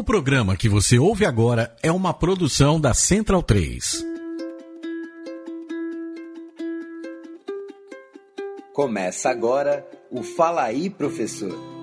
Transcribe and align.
O 0.00 0.02
programa 0.02 0.56
que 0.56 0.66
você 0.66 0.98
ouve 0.98 1.26
agora 1.26 1.76
é 1.82 1.92
uma 1.92 2.14
produção 2.14 2.80
da 2.80 2.94
Central 2.94 3.42
3. 3.42 4.02
Começa 8.72 9.28
agora 9.28 9.86
o 10.10 10.22
Fala 10.22 10.62
aí, 10.62 10.88
professor. 10.88 11.79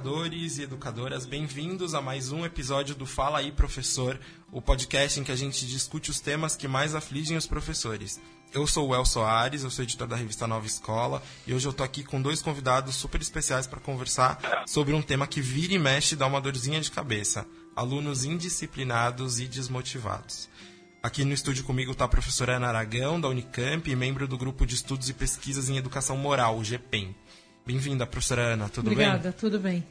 Educadores 0.00 0.56
e 0.56 0.62
educadoras, 0.62 1.26
bem-vindos 1.26 1.94
a 1.94 2.00
mais 2.00 2.32
um 2.32 2.42
episódio 2.42 2.94
do 2.94 3.04
Fala 3.04 3.38
aí, 3.38 3.52
professor, 3.52 4.18
o 4.50 4.62
podcast 4.62 5.20
em 5.20 5.24
que 5.24 5.30
a 5.30 5.36
gente 5.36 5.66
discute 5.66 6.10
os 6.10 6.20
temas 6.20 6.56
que 6.56 6.66
mais 6.66 6.94
afligem 6.94 7.36
os 7.36 7.46
professores. 7.46 8.18
Eu 8.50 8.66
sou 8.66 8.88
o 8.88 8.94
El 8.94 9.04
Soares, 9.04 9.62
eu 9.62 9.70
sou 9.70 9.82
editor 9.82 10.08
da 10.08 10.16
revista 10.16 10.46
Nova 10.46 10.66
Escola 10.66 11.22
e 11.46 11.52
hoje 11.52 11.68
eu 11.68 11.72
tô 11.72 11.82
aqui 11.82 12.02
com 12.02 12.20
dois 12.20 12.40
convidados 12.40 12.94
super 12.94 13.20
especiais 13.20 13.66
para 13.66 13.78
conversar 13.78 14.64
sobre 14.66 14.94
um 14.94 15.02
tema 15.02 15.26
que 15.26 15.42
vira 15.42 15.74
e 15.74 15.78
mexe 15.78 16.14
e 16.14 16.18
dá 16.18 16.26
uma 16.26 16.40
dorzinha 16.40 16.80
de 16.80 16.90
cabeça: 16.90 17.46
alunos 17.76 18.24
indisciplinados 18.24 19.38
e 19.38 19.46
desmotivados. 19.46 20.48
Aqui 21.02 21.26
no 21.26 21.34
estúdio 21.34 21.64
comigo 21.64 21.92
está 21.92 22.06
a 22.06 22.08
professora 22.08 22.56
Ana 22.56 22.68
Aragão, 22.68 23.20
da 23.20 23.28
Unicamp, 23.28 23.90
e 23.90 23.96
membro 23.96 24.26
do 24.26 24.38
grupo 24.38 24.66
de 24.66 24.76
estudos 24.76 25.10
e 25.10 25.14
pesquisas 25.14 25.68
em 25.68 25.76
educação 25.76 26.16
moral, 26.16 26.58
o 26.58 26.64
GPEM. 26.64 27.14
Bem-vinda, 27.70 28.04
professora 28.04 28.54
Ana, 28.54 28.68
tudo 28.68 28.90
Obrigada, 28.90 29.10
bem? 29.10 29.16
Obrigada, 29.18 29.36
tudo 29.38 29.60
bem. 29.60 29.84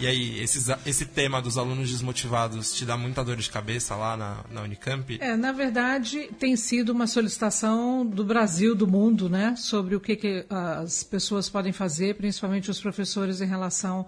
E 0.00 0.06
aí, 0.06 0.40
esses, 0.40 0.68
esse 0.86 1.04
tema 1.04 1.42
dos 1.42 1.58
alunos 1.58 1.90
desmotivados 1.90 2.72
te 2.72 2.86
dá 2.86 2.96
muita 2.96 3.22
dor 3.22 3.36
de 3.36 3.50
cabeça 3.50 3.94
lá 3.94 4.16
na, 4.16 4.42
na, 4.50 4.62
Unicamp? 4.62 5.18
É, 5.20 5.36
na 5.36 5.52
verdade, 5.52 6.30
tem 6.38 6.56
sido 6.56 6.90
uma 6.90 7.06
solicitação 7.06 8.06
do 8.06 8.24
Brasil, 8.24 8.74
do 8.74 8.86
mundo, 8.86 9.28
né, 9.28 9.54
sobre 9.54 9.94
o 9.94 10.00
que, 10.00 10.16
que 10.16 10.46
as 10.48 11.02
pessoas 11.02 11.46
podem 11.50 11.74
fazer, 11.74 12.14
principalmente 12.14 12.70
os 12.70 12.80
professores, 12.80 13.42
em 13.42 13.46
relação 13.46 14.06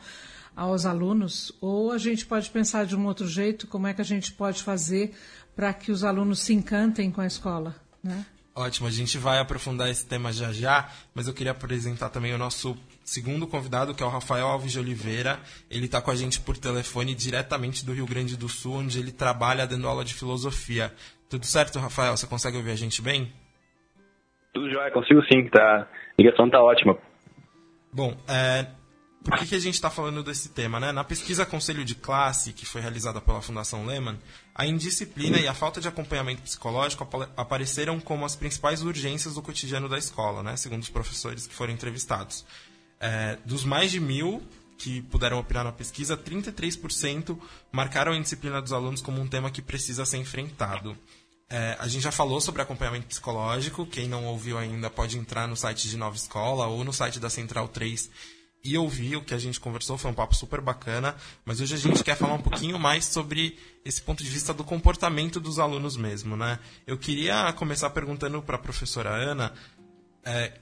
aos 0.57 0.87
alunos. 0.87 1.53
Ou 1.61 1.93
a 1.93 1.99
gente 1.99 2.25
pode 2.25 2.49
pensar 2.49 2.87
de 2.87 2.97
um 2.97 3.05
outro 3.05 3.29
jeito, 3.29 3.67
como 3.67 3.87
é 3.87 3.93
que 3.93 4.01
a 4.01 4.05
gente 4.05 4.33
pode 4.33 4.63
fazer 4.63 5.13
para 5.55 5.71
que 5.75 5.93
os 5.93 6.03
alunos 6.03 6.41
se 6.41 6.55
encantem 6.55 7.11
com 7.11 7.21
a 7.21 7.27
escola, 7.27 7.77
né? 8.03 8.25
Ótimo, 8.59 8.89
a 8.89 8.91
gente 8.91 9.17
vai 9.19 9.39
aprofundar 9.39 9.89
esse 9.89 10.05
tema 10.05 10.33
já 10.33 10.53
já, 10.53 10.91
mas 11.15 11.29
eu 11.29 11.33
queria 11.33 11.53
apresentar 11.53 12.09
também 12.09 12.35
o 12.35 12.39
nosso 12.39 12.77
segundo 13.09 13.47
convidado, 13.47 13.95
que 13.95 14.03
é 14.03 14.07
o 14.07 14.11
Rafael 14.11 14.47
Alves 14.47 14.71
de 14.71 14.79
Oliveira. 14.79 15.41
Ele 15.71 15.87
está 15.87 16.01
com 16.01 16.11
a 16.11 16.15
gente 16.15 16.41
por 16.41 16.59
telefone 16.59 17.15
diretamente 17.15 17.85
do 17.85 17.95
Rio 17.95 18.07
Grande 18.07 18.37
do 18.37 18.49
Sul, 18.49 18.75
onde 18.75 18.99
ele 18.99 19.11
trabalha 19.11 19.67
dando 19.67 19.89
aula 19.89 20.05
de 20.05 20.13
filosofia. 20.13 20.93
Tudo 21.29 21.47
certo, 21.47 21.79
Rafael? 21.79 22.17
Você 22.17 22.27
consegue 22.27 22.59
ouvir 22.59 22.73
a 22.73 22.77
gente 22.77 23.01
bem? 23.01 23.33
Tudo 24.53 24.71
jóia, 24.71 24.91
consigo 24.91 25.23
sim, 25.25 25.49
tá. 25.49 25.89
A 26.19 26.23
ligação 26.23 26.47
está 26.47 26.63
ótima. 26.63 26.99
Bom, 27.91 28.15
é, 28.29 28.67
por 29.25 29.39
que, 29.39 29.47
que 29.47 29.55
a 29.55 29.61
gente 29.61 29.75
está 29.75 29.89
falando 29.89 30.23
desse 30.23 30.51
tema? 30.51 30.79
Né? 30.79 30.93
Na 30.93 31.03
pesquisa 31.03 31.47
Conselho 31.47 31.87
de 31.87 31.95
Classe, 31.95 32.53
que 32.53 32.67
foi 32.67 32.83
realizada 32.83 33.23
pela 33.23 33.41
Fundação 33.41 33.87
Lehman, 33.87 34.19
a 34.55 34.67
indisciplina 34.67 35.39
e 35.39 35.49
a 35.49 35.55
falta 35.55 35.81
de 35.81 35.89
acompanhamento 35.89 36.43
psicológico 36.43 37.09
apareceram 37.37 37.99
como 38.01 38.27
as 38.27 38.37
principais 38.37 38.83
urgências 38.83 39.35
do 39.35 39.43
cotidiano 39.43 39.89
da 39.89 39.97
escola, 39.97 40.43
né? 40.43 40.57
segundo 40.57 40.83
os 40.83 40.91
professores 40.91 41.47
que 41.47 41.55
foram 41.55 41.73
entrevistados. 41.73 42.45
É, 43.01 43.39
dos 43.45 43.65
mais 43.65 43.91
de 43.91 44.01
mil 44.01 44.43
que 44.77 45.03
puderam 45.03 45.39
opinar 45.39 45.65
na 45.65 45.73
pesquisa, 45.73 46.17
33% 46.17 47.39
marcaram 47.73 48.13
a 48.13 48.17
indisciplina 48.17 48.63
dos 48.63 48.73
alunos 48.73 49.03
como 49.03 49.21
um 49.21 49.27
tema 49.27 49.51
que 49.51 49.61
precisa 49.61 50.07
ser 50.07 50.19
enfrentado. 50.19 50.97
É, 51.51 51.77
a 51.81 51.89
gente 51.89 52.03
já 52.03 52.13
falou 52.13 52.41
sobre 52.41 52.63
acompanhamento 52.63 53.07
psicológico. 53.07 53.87
Quem 53.87 54.07
não 54.07 54.27
ouviu 54.27 54.59
ainda 54.59 54.91
pode 54.91 55.19
entrar 55.19 55.49
no 55.49 55.57
site 55.57 55.89
de 55.89 55.97
Nova 55.97 56.15
Escola 56.15 56.67
ou 56.67 56.85
no 56.85 56.93
site 56.93 57.19
da 57.19 57.31
Central 57.31 57.69
3 57.69 58.11
e 58.63 58.77
ouvir 58.77 59.17
o 59.17 59.25
que 59.25 59.33
a 59.33 59.39
gente 59.39 59.59
conversou. 59.59 59.97
Foi 59.97 60.11
um 60.11 60.15
papo 60.15 60.37
super 60.37 60.61
bacana. 60.61 61.17
Mas 61.45 61.61
hoje 61.61 61.75
a 61.75 61.79
gente 61.79 62.05
quer 62.05 62.17
falar 62.17 62.35
um 62.35 62.43
pouquinho 62.43 62.79
mais 62.79 63.07
sobre 63.07 63.59
esse 63.85 64.03
ponto 64.03 64.23
de 64.23 64.29
vista 64.29 64.53
do 64.53 64.63
comportamento 64.63 65.41
dos 65.41 65.59
alunos 65.59 65.97
mesmo. 65.97 66.37
Né? 66.37 66.59
Eu 66.87 66.99
queria 66.99 67.51
começar 67.55 67.91
perguntando 67.91 68.43
para 68.43 68.57
a 68.57 68.61
professora 68.61 69.11
Ana. 69.11 69.53
É, 70.25 70.53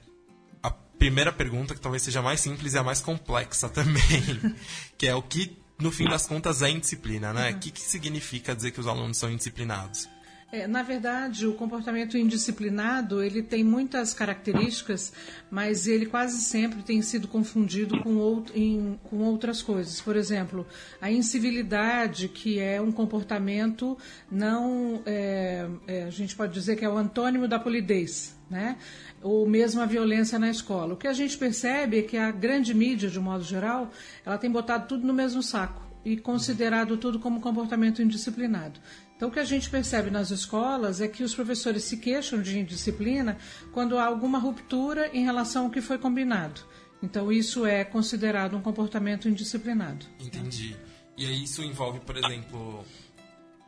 primeira 0.97 1.31
pergunta, 1.31 1.73
que 1.73 1.81
talvez 1.81 2.03
seja 2.03 2.19
a 2.19 2.23
mais 2.23 2.39
simples 2.39 2.73
e 2.73 2.77
a 2.77 2.83
mais 2.83 2.99
complexa 2.99 3.69
também, 3.69 4.55
que 4.97 5.07
é 5.07 5.15
o 5.15 5.21
que, 5.21 5.57
no 5.79 5.91
fim 5.91 6.05
das 6.05 6.25
contas, 6.25 6.61
é 6.61 6.69
indisciplina, 6.69 7.33
né? 7.33 7.51
Uhum. 7.51 7.55
O 7.55 7.59
que, 7.59 7.71
que 7.71 7.81
significa 7.81 8.55
dizer 8.55 8.71
que 8.71 8.79
os 8.79 8.87
alunos 8.87 9.17
são 9.17 9.31
indisciplinados? 9.31 10.09
É, 10.49 10.65
na 10.65 10.81
verdade, 10.81 11.45
o 11.45 11.53
comportamento 11.53 12.17
indisciplinado 12.17 13.21
ele 13.21 13.43
tem 13.43 13.65
muitas 13.65 14.13
características, 14.13 15.11
mas 15.51 15.87
ele 15.87 16.05
quase 16.05 16.41
sempre 16.41 16.81
tem 16.83 17.01
sido 17.01 17.27
confundido 17.27 18.01
com, 18.01 18.45
em, 18.55 18.97
com 19.03 19.17
outras 19.17 19.61
coisas. 19.61 19.99
Por 19.99 20.15
exemplo, 20.15 20.65
a 21.01 21.11
incivilidade, 21.11 22.29
que 22.29 22.59
é 22.59 22.81
um 22.81 22.93
comportamento 22.93 23.97
não, 24.31 25.01
é, 25.05 25.67
é, 25.85 26.03
a 26.03 26.09
gente 26.09 26.33
pode 26.33 26.53
dizer 26.53 26.77
que 26.77 26.85
é 26.85 26.89
o 26.89 26.97
antônimo 26.97 27.45
da 27.45 27.59
polidez, 27.59 28.36
né? 28.49 28.77
ou 29.21 29.47
mesmo 29.47 29.81
a 29.81 29.85
violência 29.85 30.37
na 30.39 30.49
escola. 30.49 30.93
O 30.93 30.97
que 30.97 31.07
a 31.07 31.13
gente 31.13 31.37
percebe 31.37 31.99
é 31.99 32.01
que 32.01 32.17
a 32.17 32.31
grande 32.31 32.73
mídia, 32.73 33.09
de 33.09 33.19
um 33.19 33.23
modo 33.23 33.43
geral, 33.43 33.91
ela 34.25 34.37
tem 34.37 34.49
botado 34.49 34.87
tudo 34.87 35.05
no 35.05 35.13
mesmo 35.13 35.41
saco 35.43 35.81
e 36.05 36.15
considerado 36.15 36.97
tudo 36.97 37.19
como 37.19 37.41
comportamento 37.41 38.01
indisciplinado. 38.01 38.79
Então, 39.15 39.29
o 39.29 39.31
que 39.31 39.39
a 39.39 39.43
gente 39.43 39.69
percebe 39.69 40.11
nas 40.11 40.29
escolas 40.29 41.01
é 41.01 41.07
que 41.07 41.23
os 41.23 41.33
professores 41.33 41.83
se 41.83 41.97
queixam 41.97 42.41
de 42.41 42.59
indisciplina 42.59 43.37
quando 43.73 43.97
há 43.97 44.05
alguma 44.05 44.37
ruptura 44.37 45.09
em 45.11 45.25
relação 45.25 45.65
ao 45.65 45.71
que 45.71 45.81
foi 45.81 45.97
combinado. 45.97 46.61
Então, 47.01 47.31
isso 47.31 47.65
é 47.65 47.83
considerado 47.83 48.55
um 48.55 48.61
comportamento 48.61 49.27
indisciplinado. 49.27 50.05
Entendi. 50.19 50.75
E 51.17 51.25
aí 51.25 51.43
isso 51.43 51.63
envolve, 51.63 51.99
por 51.99 52.15
exemplo, 52.15 52.85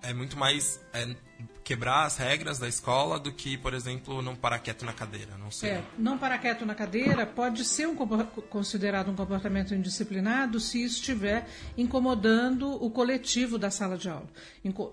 é 0.01 0.13
muito 0.13 0.37
mais 0.37 0.79
é, 0.93 1.07
quebrar 1.63 2.05
as 2.05 2.17
regras 2.17 2.57
da 2.57 2.67
escola 2.67 3.19
do 3.19 3.31
que, 3.31 3.57
por 3.57 3.73
exemplo, 3.73 4.21
não 4.21 4.35
parar 4.35 4.59
quieto 4.59 4.83
na 4.83 4.93
cadeira, 4.93 5.37
não 5.37 5.51
sei. 5.51 5.69
É, 5.69 5.83
não 5.97 6.17
parar 6.17 6.39
quieto 6.39 6.65
na 6.65 6.73
cadeira 6.73 7.25
pode 7.25 7.63
ser 7.63 7.87
um, 7.87 7.95
considerado 8.49 9.11
um 9.11 9.15
comportamento 9.15 9.75
indisciplinado 9.75 10.59
se 10.59 10.83
estiver 10.83 11.47
incomodando 11.77 12.71
o 12.83 12.89
coletivo 12.89 13.57
da 13.57 13.69
sala 13.69 13.97
de 13.97 14.09
aula, 14.09 14.27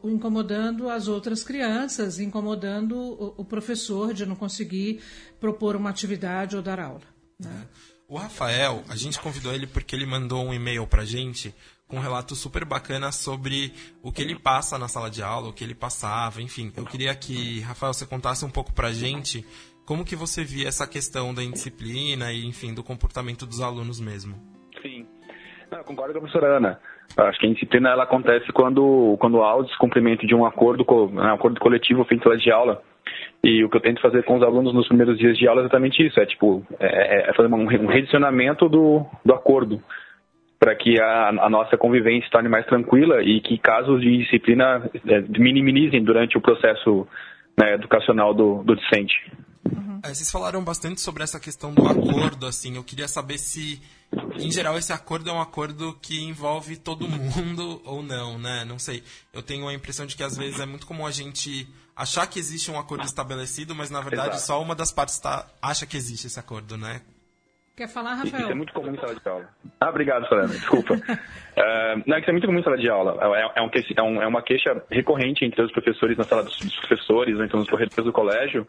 incomodando 0.04 0.90
as 0.90 1.08
outras 1.08 1.42
crianças, 1.42 2.18
incomodando 2.18 2.96
o, 2.96 3.34
o 3.38 3.44
professor 3.44 4.12
de 4.12 4.26
não 4.26 4.36
conseguir 4.36 5.00
propor 5.40 5.76
uma 5.76 5.90
atividade 5.90 6.56
ou 6.56 6.62
dar 6.62 6.78
aula. 6.78 7.02
Né? 7.38 7.66
É. 7.82 7.96
O 8.08 8.16
Rafael, 8.16 8.84
a 8.88 8.94
gente 8.94 9.18
convidou 9.18 9.52
ele 9.52 9.66
porque 9.66 9.96
ele 9.96 10.06
mandou 10.06 10.44
um 10.44 10.54
e-mail 10.54 10.86
para 10.86 11.04
gente 11.04 11.52
com 11.88 11.96
um 11.96 12.00
relato 12.00 12.34
super 12.34 12.64
bacana 12.64 13.12
sobre 13.12 13.72
o 14.02 14.10
que 14.10 14.22
ele 14.22 14.36
passa 14.38 14.78
na 14.78 14.88
sala 14.88 15.08
de 15.08 15.22
aula, 15.22 15.48
o 15.48 15.52
que 15.52 15.62
ele 15.62 15.74
passava, 15.74 16.42
enfim. 16.42 16.72
Eu 16.76 16.84
queria 16.84 17.14
que, 17.14 17.60
Rafael, 17.60 17.92
você 17.92 18.06
contasse 18.06 18.44
um 18.44 18.50
pouco 18.50 18.72
pra 18.72 18.90
gente 18.90 19.44
como 19.86 20.04
que 20.04 20.16
você 20.16 20.42
via 20.42 20.66
essa 20.66 20.86
questão 20.88 21.32
da 21.32 21.44
indisciplina 21.44 22.32
e, 22.32 22.44
enfim, 22.44 22.74
do 22.74 22.82
comportamento 22.82 23.46
dos 23.46 23.60
alunos 23.60 24.00
mesmo. 24.00 24.34
Sim. 24.82 25.06
Não, 25.70 25.78
eu 25.78 25.84
concordo 25.84 26.12
com 26.12 26.18
a 26.18 26.22
professora 26.22 26.56
Ana. 26.56 26.80
Acho 27.16 27.38
que 27.38 27.46
a 27.46 27.50
indisciplina 27.50 27.90
ela 27.90 28.02
acontece 28.02 28.52
quando, 28.52 29.16
quando 29.20 29.42
há 29.42 29.54
o 29.54 29.62
descumprimento 29.62 30.26
de 30.26 30.34
um 30.34 30.44
acordo, 30.44 30.84
né, 31.12 31.30
um 31.30 31.34
acordo 31.34 31.60
coletivo 31.60 32.04
feito 32.04 32.24
sala 32.24 32.36
de 32.36 32.50
aula. 32.50 32.82
E 33.44 33.64
o 33.64 33.70
que 33.70 33.76
eu 33.76 33.80
tento 33.80 34.02
fazer 34.02 34.24
com 34.24 34.36
os 34.36 34.42
alunos 34.42 34.74
nos 34.74 34.88
primeiros 34.88 35.16
dias 35.16 35.38
de 35.38 35.46
aula 35.46 35.60
é 35.60 35.64
exatamente 35.64 36.04
isso, 36.04 36.18
é 36.18 36.26
tipo, 36.26 36.66
é, 36.80 37.30
é 37.30 37.32
fazer 37.32 37.52
um, 37.52 37.62
um 37.62 37.86
redicionamento 37.86 38.68
do, 38.68 39.06
do 39.24 39.32
acordo 39.32 39.80
para 40.58 40.74
que 40.74 41.00
a, 41.00 41.28
a, 41.28 41.50
nossa 41.50 41.76
convivência 41.76 42.24
se 42.26 42.30
torne 42.30 42.48
mais 42.48 42.64
tranquila 42.66 43.22
e 43.22 43.40
que 43.40 43.58
casos 43.58 44.00
de 44.00 44.18
disciplina 44.18 44.90
é, 45.06 45.20
minimizem 45.38 46.02
durante 46.02 46.38
o 46.38 46.40
processo 46.40 47.06
né, 47.58 47.74
educacional 47.74 48.32
do, 48.32 48.62
do 48.62 48.74
discente. 48.74 49.14
Uhum. 49.64 50.00
É, 50.02 50.14
vocês 50.14 50.30
falaram 50.30 50.62
bastante 50.64 51.00
sobre 51.00 51.22
essa 51.22 51.38
questão 51.38 51.74
do 51.74 51.86
acordo, 51.86 52.46
assim, 52.46 52.76
eu 52.76 52.84
queria 52.84 53.08
saber 53.08 53.38
se, 53.38 53.82
em 54.38 54.50
geral, 54.50 54.78
esse 54.78 54.92
acordo 54.92 55.28
é 55.28 55.32
um 55.32 55.40
acordo 55.40 55.98
que 56.00 56.22
envolve 56.22 56.76
todo 56.76 57.08
mundo 57.08 57.82
ou 57.84 58.02
não, 58.02 58.38
né? 58.38 58.64
Não 58.64 58.78
sei. 58.78 59.02
Eu 59.32 59.42
tenho 59.42 59.68
a 59.68 59.74
impressão 59.74 60.06
de 60.06 60.16
que 60.16 60.22
às 60.22 60.36
vezes 60.36 60.60
é 60.60 60.66
muito 60.66 60.86
comum 60.86 61.06
a 61.06 61.10
gente 61.10 61.68
achar 61.94 62.26
que 62.26 62.38
existe 62.38 62.70
um 62.70 62.78
acordo 62.78 63.04
estabelecido, 63.04 63.74
mas 63.74 63.90
na 63.90 64.00
verdade 64.00 64.36
Exato. 64.36 64.46
só 64.46 64.62
uma 64.62 64.74
das 64.74 64.92
partes 64.92 65.18
tá, 65.18 65.46
acha 65.60 65.86
que 65.86 65.96
existe 65.96 66.26
esse 66.26 66.38
acordo, 66.38 66.76
né? 66.76 67.00
Quer 67.76 67.88
falar, 67.88 68.14
Rafael? 68.14 68.42
Isso 68.42 68.52
é 68.52 68.54
muito 68.54 68.72
comum 68.72 68.94
em 68.94 68.96
sala 68.96 69.14
de 69.14 69.28
aula. 69.28 69.48
Ah, 69.78 69.90
obrigado, 69.90 70.26
Fernanda. 70.26 70.54
Desculpa. 70.54 70.94
uh, 70.94 72.02
não, 72.06 72.18
isso 72.18 72.30
é 72.30 72.32
muito 72.32 72.46
comum 72.46 72.58
em 72.58 72.62
sala 72.62 72.78
de 72.78 72.88
aula. 72.88 73.18
É, 73.20 73.58
é, 73.58 73.62
um, 73.62 73.68
é, 73.68 74.02
um, 74.02 74.22
é 74.22 74.26
uma 74.26 74.42
queixa 74.42 74.82
recorrente 74.90 75.44
entre 75.44 75.60
os 75.60 75.70
professores, 75.70 76.16
na 76.16 76.24
sala 76.24 76.42
dos, 76.42 76.58
dos 76.58 76.76
professores, 76.76 77.36
ou 77.36 77.44
então 77.44 77.60
nos 77.60 77.68
corredores 77.68 78.04
do 78.04 78.12
colégio, 78.12 78.66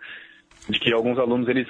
de 0.68 0.78
que 0.78 0.92
alguns 0.92 1.18
alunos 1.18 1.48
eles 1.48 1.70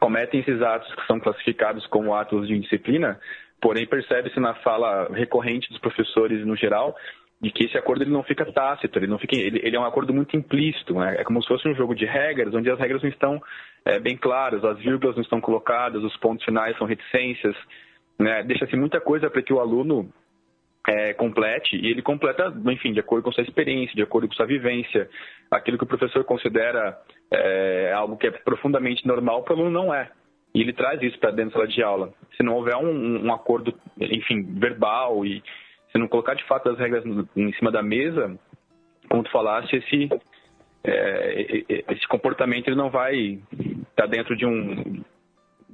cometem 0.00 0.40
esses 0.40 0.62
atos 0.62 0.94
que 0.94 1.06
são 1.06 1.20
classificados 1.20 1.86
como 1.88 2.14
atos 2.14 2.48
de 2.48 2.54
indisciplina, 2.54 3.20
porém 3.60 3.86
percebe-se 3.86 4.40
na 4.40 4.54
fala 4.54 5.08
recorrente 5.12 5.68
dos 5.68 5.78
professores 5.78 6.46
no 6.46 6.56
geral 6.56 6.96
de 7.38 7.50
que 7.50 7.66
esse 7.66 7.76
acordo 7.76 8.02
ele 8.02 8.10
não 8.10 8.22
fica 8.22 8.50
tácito, 8.50 8.98
ele 8.98 9.06
não 9.06 9.18
fica, 9.18 9.36
ele, 9.36 9.60
ele 9.62 9.76
é 9.76 9.78
um 9.78 9.84
acordo 9.84 10.12
muito 10.14 10.34
implícito, 10.34 10.94
né? 10.94 11.16
é 11.18 11.24
como 11.24 11.42
se 11.42 11.48
fosse 11.48 11.68
um 11.68 11.74
jogo 11.74 11.94
de 11.94 12.06
regras, 12.06 12.54
onde 12.54 12.70
as 12.70 12.78
regras 12.78 13.02
não 13.02 13.10
estão 13.10 13.42
é, 13.86 14.00
bem 14.00 14.16
claras, 14.16 14.64
as 14.64 14.78
vírgulas 14.78 15.14
não 15.14 15.22
estão 15.22 15.40
colocadas, 15.40 16.02
os 16.02 16.16
pontos 16.16 16.44
finais 16.44 16.76
são 16.76 16.86
reticências, 16.86 17.56
né? 18.18 18.42
deixa-se 18.42 18.76
muita 18.76 19.00
coisa 19.00 19.30
para 19.30 19.40
que 19.40 19.52
o 19.52 19.60
aluno 19.60 20.10
é, 20.88 21.14
complete, 21.14 21.76
e 21.76 21.86
ele 21.86 22.02
completa, 22.02 22.52
enfim, 22.66 22.92
de 22.92 22.98
acordo 22.98 23.22
com 23.22 23.32
sua 23.32 23.44
experiência, 23.44 23.94
de 23.94 24.02
acordo 24.02 24.26
com 24.26 24.34
sua 24.34 24.44
vivência, 24.44 25.08
aquilo 25.48 25.78
que 25.78 25.84
o 25.84 25.88
professor 25.88 26.24
considera 26.24 26.98
é, 27.30 27.92
algo 27.92 28.16
que 28.16 28.26
é 28.26 28.30
profundamente 28.32 29.06
normal, 29.06 29.44
para 29.44 29.54
o 29.54 29.60
aluno 29.60 29.70
não 29.70 29.94
é. 29.94 30.10
E 30.52 30.62
ele 30.62 30.72
traz 30.72 31.00
isso 31.02 31.18
para 31.20 31.30
dentro 31.30 31.50
da 31.50 31.58
sala 31.58 31.68
de 31.68 31.82
aula. 31.82 32.12
Se 32.36 32.42
não 32.42 32.54
houver 32.54 32.76
um, 32.76 33.26
um 33.26 33.32
acordo, 33.32 33.72
enfim, 34.00 34.42
verbal 34.58 35.24
e 35.24 35.42
se 35.92 35.98
não 35.98 36.08
colocar 36.08 36.34
de 36.34 36.44
fato 36.44 36.70
as 36.70 36.78
regras 36.78 37.04
em 37.36 37.52
cima 37.54 37.70
da 37.70 37.82
mesa, 37.82 38.36
como 39.08 39.22
tu 39.22 39.30
falaste, 39.30 39.76
esse, 39.76 40.08
é, 40.86 41.64
esse 41.92 42.06
comportamento 42.08 42.68
ele 42.68 42.76
não 42.76 42.90
vai 42.90 43.14
estar 43.16 44.04
tá 44.04 44.06
dentro 44.06 44.36
de 44.36 44.46
um 44.46 45.02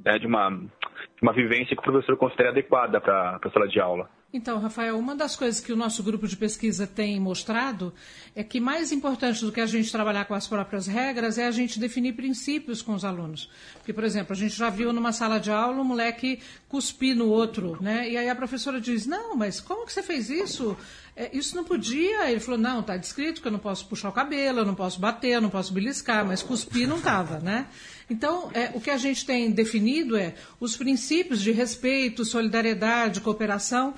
né, 0.05 0.19
de 0.19 0.27
uma, 0.27 0.51
de 0.51 1.23
uma 1.23 1.33
vivência 1.33 1.77
que 1.77 1.81
o 1.81 1.83
professor 1.83 2.17
considera 2.17 2.51
adequada 2.51 3.01
para 3.01 3.39
a 3.43 3.51
sala 3.51 3.69
de 3.69 3.81
aula. 3.81 4.09
Então, 4.35 4.59
Rafael, 4.59 4.99
uma 4.99 5.15
das 5.15 5.37
coisas 5.37 5.61
que 5.61 5.75
o 5.75 5.77
nosso 5.77 6.03
grupo 6.03 6.27
de 6.27 6.39
pesquisa 6.39 6.87
tem 6.87 7.21
mostrado 7.21 7.93
é 8.35 8.43
que 8.43 8.59
mais 8.59 8.91
importante 8.91 9.45
do 9.45 9.53
que 9.53 9.61
a 9.61 9.67
gente 9.67 9.93
trabalhar 9.93 10.25
com 10.25 10.33
as 10.33 10.49
próprias 10.49 10.87
regras 10.87 11.37
é 11.37 11.47
a 11.47 11.51
gente 11.51 11.79
definir 11.79 12.15
princípios 12.15 12.81
com 12.81 12.95
os 12.95 13.05
alunos. 13.05 13.51
Porque, 13.75 13.93
por 13.93 14.05
exemplo, 14.05 14.33
a 14.33 14.37
gente 14.37 14.57
já 14.57 14.71
viu 14.71 14.91
numa 14.91 15.13
sala 15.13 15.39
de 15.39 15.51
aula 15.51 15.83
um 15.83 15.85
moleque 15.85 16.41
cuspir 16.67 17.15
no 17.15 17.29
outro, 17.29 17.77
né? 17.79 18.09
E 18.09 18.17
aí 18.17 18.31
a 18.31 18.35
professora 18.35 18.81
diz: 18.81 19.07
Não, 19.07 19.37
mas 19.37 19.61
como 19.61 19.85
que 19.85 19.93
você 19.93 20.03
fez 20.03 20.31
isso? 20.31 20.79
É, 21.15 21.37
isso 21.37 21.55
não 21.55 21.65
podia. 21.65 22.31
Ele 22.31 22.41
falou: 22.41 22.59
Não, 22.59 22.81
está 22.81 22.97
descrito 22.97 23.43
que 23.43 23.49
eu 23.49 23.53
não 23.53 23.59
posso 23.59 23.87
puxar 23.87 24.09
o 24.09 24.13
cabelo, 24.13 24.61
eu 24.61 24.65
não 24.65 24.75
posso 24.75 24.99
bater, 24.99 25.33
eu 25.33 25.41
não 25.41 25.51
posso 25.51 25.73
beliscar, 25.73 26.27
mas 26.27 26.43
cuspir 26.43 26.89
não 26.89 26.97
estava, 26.97 27.39
né? 27.39 27.67
Então, 28.09 28.51
é, 28.53 28.71
o 28.75 28.81
que 28.81 28.91
a 28.91 28.97
gente 28.97 29.25
tem 29.25 29.51
definido 29.51 30.17
é 30.17 30.35
os 30.59 30.77
princípios 30.77 31.41
de 31.41 31.51
respeito, 31.51 32.25
solidariedade, 32.25 33.21
cooperação, 33.21 33.95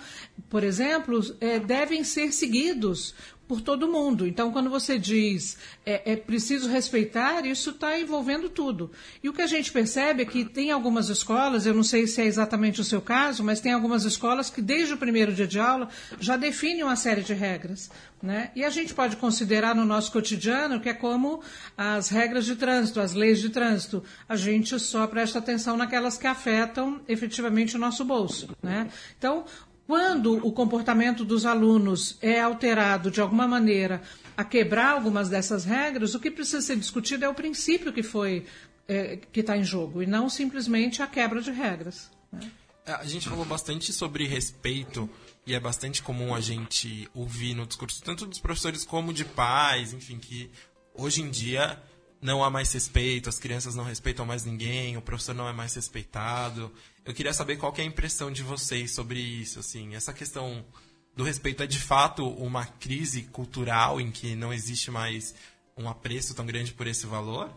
por 0.49 0.63
exemplo, 0.63 1.21
é, 1.41 1.59
devem 1.59 2.05
ser 2.05 2.33
seguidos 2.33 3.15
por 3.46 3.61
todo 3.61 3.88
mundo. 3.88 4.26
Então, 4.26 4.50
quando 4.50 4.70
você 4.70 4.99
diz 4.99 5.58
é, 5.85 6.12
é 6.12 6.17
preciso 6.17 6.69
respeitar, 6.69 7.44
isso 7.44 7.70
está 7.70 7.99
envolvendo 7.99 8.49
tudo. 8.49 8.91
E 9.23 9.29
o 9.29 9.32
que 9.32 9.43
a 9.43 9.46
gente 9.46 9.70
percebe 9.70 10.23
é 10.23 10.26
que 10.26 10.44
tem 10.44 10.70
algumas 10.70 11.08
escolas, 11.08 11.67
eu 11.67 11.75
não 11.75 11.82
sei 11.82 12.06
se 12.06 12.23
é 12.23 12.25
exatamente 12.25 12.81
o 12.81 12.85
seu 12.85 13.00
caso, 13.00 13.44
mas 13.44 13.61
tem 13.61 13.73
algumas 13.73 14.05
escolas 14.05 14.50
que 14.50 14.62
desde 14.62 14.94
o 14.94 14.96
primeiro 14.96 15.32
dia 15.32 15.46
de 15.46 15.58
aula 15.58 15.88
já 16.19 16.37
definem 16.37 16.82
uma 16.82 16.96
série 16.96 17.23
de 17.23 17.35
regras. 17.35 17.91
Né? 18.23 18.50
E 18.56 18.64
a 18.64 18.70
gente 18.70 18.94
pode 18.94 19.17
considerar 19.17 19.75
no 19.75 19.85
nosso 19.85 20.11
cotidiano 20.11 20.81
que 20.81 20.88
é 20.88 20.94
como 20.94 21.43
as 21.76 22.08
regras 22.08 22.46
de 22.46 22.56
trânsito, 22.56 22.99
as 22.99 23.12
leis 23.12 23.38
de 23.38 23.50
trânsito. 23.50 24.02
A 24.26 24.35
gente 24.35 24.79
só 24.81 25.06
presta 25.06 25.38
atenção 25.38 25.76
naquelas 25.76 26.17
que 26.17 26.26
afetam 26.26 27.02
efetivamente 27.06 27.76
o 27.76 27.79
nosso 27.79 28.02
bolso. 28.02 28.49
Né? 28.62 28.88
Então, 29.19 29.44
quando 29.87 30.45
o 30.47 30.53
comportamento 30.53 31.25
dos 31.25 31.45
alunos 31.45 32.17
é 32.23 32.41
alterado 32.41 33.11
de 33.11 33.21
alguma 33.21 33.47
maneira 33.47 34.03
a 34.37 34.43
quebrar 34.43 34.93
algumas 34.93 35.29
dessas 35.29 35.65
regras, 35.65 36.15
o 36.15 36.21
que 36.21 36.31
precisa 36.31 36.61
ser 36.61 36.77
discutido 36.77 37.25
é 37.25 37.29
o 37.29 37.35
princípio 37.35 37.93
que 37.93 38.03
foi 38.03 38.47
é, 38.89 39.19
que 39.33 39.41
está 39.41 39.57
em 39.57 39.65
jogo 39.65 40.03
e 40.03 40.07
não 40.07 40.29
simplesmente 40.29 41.03
a 41.03 41.07
quebra 41.07 41.41
de 41.41 41.51
regras. 41.51 42.11
Né? 42.33 42.51
É, 42.87 42.93
a 42.93 43.05
gente 43.05 43.29
falou 43.29 43.45
bastante 43.45 43.93
sobre 43.93 44.27
respeito 44.27 45.09
e 45.47 45.55
é 45.55 45.61
bastante 45.61 46.03
comum 46.03 46.35
a 46.35 46.41
gente 46.41 47.09
ouvir 47.15 47.55
no 47.55 47.67
discurso 47.67 48.03
tanto 48.03 48.27
dos 48.27 48.39
professores 48.39 48.85
como 48.85 49.13
de 49.13 49.25
pais, 49.25 49.93
enfim, 49.93 50.19
que 50.19 50.51
hoje 50.95 51.23
em 51.23 51.31
dia 51.31 51.81
não 52.21 52.43
há 52.43 52.51
mais 52.51 52.73
respeito, 52.73 53.29
as 53.29 53.39
crianças 53.39 53.75
não 53.75 53.85
respeitam 53.85 54.25
mais 54.25 54.45
ninguém, 54.45 54.97
o 54.97 55.03
professor 55.03 55.35
não 55.35 55.49
é 55.49 55.53
mais 55.53 55.75
respeitado. 55.75 56.73
Eu 57.05 57.12
queria 57.12 57.35
saber 57.35 57.56
qual 57.56 57.71
que 57.71 57.83
é 57.83 57.85
a 57.85 57.87
impressão 57.87 58.33
de 58.33 58.43
vocês 58.43 58.93
sobre 58.93 59.21
isso, 59.21 59.59
assim, 59.59 59.95
essa 59.95 60.12
questão 60.12 60.65
do 61.15 61.23
respeito 61.23 61.62
é 61.62 61.67
de 61.67 61.79
fato 61.79 62.27
uma 62.27 62.65
crise 62.65 63.25
cultural 63.25 64.01
em 64.01 64.11
que 64.11 64.35
não 64.35 64.53
existe 64.53 64.91
mais 64.91 65.35
um 65.77 65.87
apreço 65.87 66.35
tão 66.35 66.47
grande 66.47 66.73
por 66.73 66.87
esse 66.87 67.06
valor? 67.06 67.51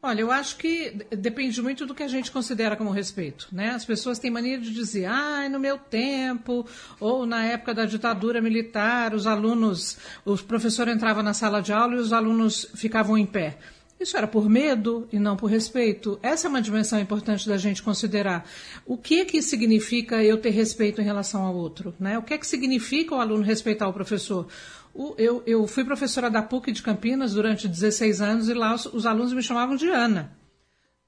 Olha, 0.00 0.20
eu 0.20 0.30
acho 0.30 0.56
que 0.58 0.92
depende 1.10 1.60
muito 1.60 1.84
do 1.84 1.94
que 1.94 2.04
a 2.04 2.08
gente 2.08 2.30
considera 2.30 2.76
como 2.76 2.90
respeito, 2.90 3.48
né? 3.50 3.70
As 3.70 3.84
pessoas 3.84 4.20
têm 4.20 4.30
mania 4.30 4.60
de 4.60 4.72
dizer, 4.72 5.06
ah, 5.06 5.48
no 5.48 5.58
meu 5.58 5.76
tempo, 5.76 6.64
ou 7.00 7.26
na 7.26 7.44
época 7.44 7.74
da 7.74 7.84
ditadura 7.84 8.40
militar, 8.40 9.12
os 9.12 9.26
alunos, 9.26 9.98
o 10.24 10.36
professor 10.38 10.86
entrava 10.86 11.22
na 11.22 11.34
sala 11.34 11.60
de 11.60 11.72
aula 11.72 11.96
e 11.96 11.98
os 11.98 12.12
alunos 12.12 12.70
ficavam 12.76 13.18
em 13.18 13.26
pé. 13.26 13.58
Isso 13.98 14.16
era 14.16 14.26
por 14.26 14.48
medo 14.48 15.08
e 15.10 15.18
não 15.18 15.36
por 15.36 15.46
respeito. 15.46 16.18
Essa 16.22 16.46
é 16.46 16.50
uma 16.50 16.60
dimensão 16.60 17.00
importante 17.00 17.48
da 17.48 17.56
gente 17.56 17.82
considerar. 17.82 18.46
O 18.84 18.96
que 18.98 19.24
que 19.24 19.40
significa 19.40 20.22
eu 20.22 20.36
ter 20.36 20.50
respeito 20.50 21.00
em 21.00 21.04
relação 21.04 21.42
ao 21.42 21.54
outro? 21.54 21.94
Né? 21.98 22.18
O 22.18 22.22
que 22.22 22.34
é 22.34 22.38
que 22.38 22.46
significa 22.46 23.14
o 23.14 23.20
aluno 23.20 23.42
respeitar 23.42 23.88
o 23.88 23.92
professor? 23.94 24.46
O, 24.94 25.14
eu, 25.16 25.42
eu, 25.46 25.66
fui 25.66 25.84
professora 25.84 26.30
da 26.30 26.42
PUC 26.42 26.72
de 26.72 26.82
Campinas 26.82 27.32
durante 27.32 27.66
16 27.66 28.20
anos 28.20 28.48
e 28.48 28.54
lá 28.54 28.74
os, 28.74 28.86
os 28.86 29.06
alunos 29.06 29.32
me 29.32 29.42
chamavam 29.42 29.76
de 29.76 29.88
Ana. 29.88 30.30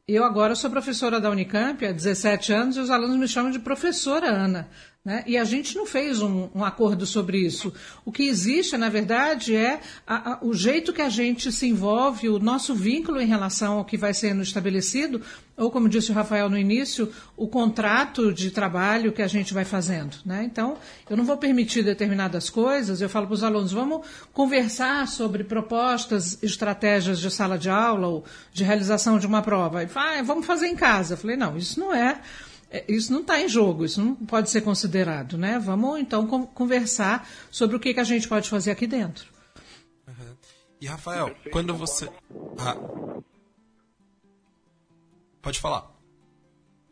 Eu 0.06 0.24
agora 0.24 0.54
sou 0.54 0.70
professora 0.70 1.20
da 1.20 1.30
Unicamp 1.30 1.84
há 1.84 1.92
17 1.92 2.52
anos 2.54 2.76
e 2.78 2.80
os 2.80 2.90
alunos 2.90 3.18
me 3.18 3.28
chamam 3.28 3.50
de 3.50 3.58
professora 3.58 4.28
Ana. 4.28 4.70
Né? 5.08 5.24
E 5.26 5.38
a 5.38 5.44
gente 5.44 5.74
não 5.74 5.86
fez 5.86 6.20
um, 6.20 6.50
um, 6.54 6.62
acordo 6.62 7.06
sobre 7.06 7.38
isso. 7.38 7.72
O 8.04 8.12
que 8.12 8.24
existe, 8.24 8.76
na 8.76 8.90
verdade, 8.90 9.56
é 9.56 9.80
a, 10.06 10.32
a, 10.32 10.38
o 10.42 10.52
jeito 10.52 10.92
que 10.92 11.00
a 11.00 11.08
gente 11.08 11.50
se 11.50 11.66
envolve, 11.66 12.28
o 12.28 12.38
nosso 12.38 12.74
vínculo 12.74 13.18
em 13.18 13.26
relação 13.26 13.78
ao 13.78 13.86
que 13.86 13.96
vai 13.96 14.12
sendo 14.12 14.42
estabelecido, 14.42 15.22
ou, 15.56 15.70
como 15.70 15.88
disse 15.88 16.10
o 16.10 16.14
Rafael 16.14 16.50
no 16.50 16.58
início, 16.58 17.10
o 17.38 17.48
contrato 17.48 18.34
de 18.34 18.50
trabalho 18.50 19.10
que 19.10 19.22
a 19.22 19.26
gente 19.26 19.54
vai 19.54 19.64
fazendo. 19.64 20.18
Né? 20.26 20.44
Então, 20.44 20.76
eu 21.08 21.16
não 21.16 21.24
vou 21.24 21.38
permitir 21.38 21.82
determinadas 21.82 22.50
coisas, 22.50 23.00
eu 23.00 23.08
falo 23.08 23.28
para 23.28 23.34
os 23.34 23.42
alunos, 23.42 23.72
vamos 23.72 24.06
conversar 24.34 25.08
sobre 25.08 25.42
propostas, 25.42 26.38
estratégias 26.42 27.18
de 27.18 27.30
sala 27.30 27.56
de 27.56 27.70
aula 27.70 28.08
ou 28.08 28.24
de 28.52 28.62
realização 28.62 29.18
de 29.18 29.26
uma 29.26 29.40
prova. 29.40 29.82
E 29.82 29.88
ah, 29.94 30.22
vamos 30.22 30.44
fazer 30.44 30.66
em 30.66 30.76
casa. 30.76 31.14
Eu 31.14 31.18
falei, 31.18 31.36
não, 31.36 31.56
isso 31.56 31.80
não 31.80 31.94
é, 31.94 32.20
isso 32.88 33.12
não 33.12 33.20
está 33.20 33.40
em 33.40 33.48
jogo, 33.48 33.84
isso 33.84 34.00
não 34.00 34.14
pode 34.14 34.50
ser 34.50 34.60
considerado, 34.60 35.38
né? 35.38 35.58
Vamos 35.58 35.98
então 35.98 36.26
conversar 36.26 37.26
sobre 37.50 37.76
o 37.76 37.80
que, 37.80 37.94
que 37.94 38.00
a 38.00 38.04
gente 38.04 38.28
pode 38.28 38.48
fazer 38.48 38.70
aqui 38.70 38.86
dentro. 38.86 39.26
Uhum. 40.06 40.36
E 40.80 40.86
Rafael, 40.86 41.34
quando 41.50 41.74
você. 41.74 42.08
Ah. 42.58 42.76
Pode 45.40 45.60
falar. 45.60 45.98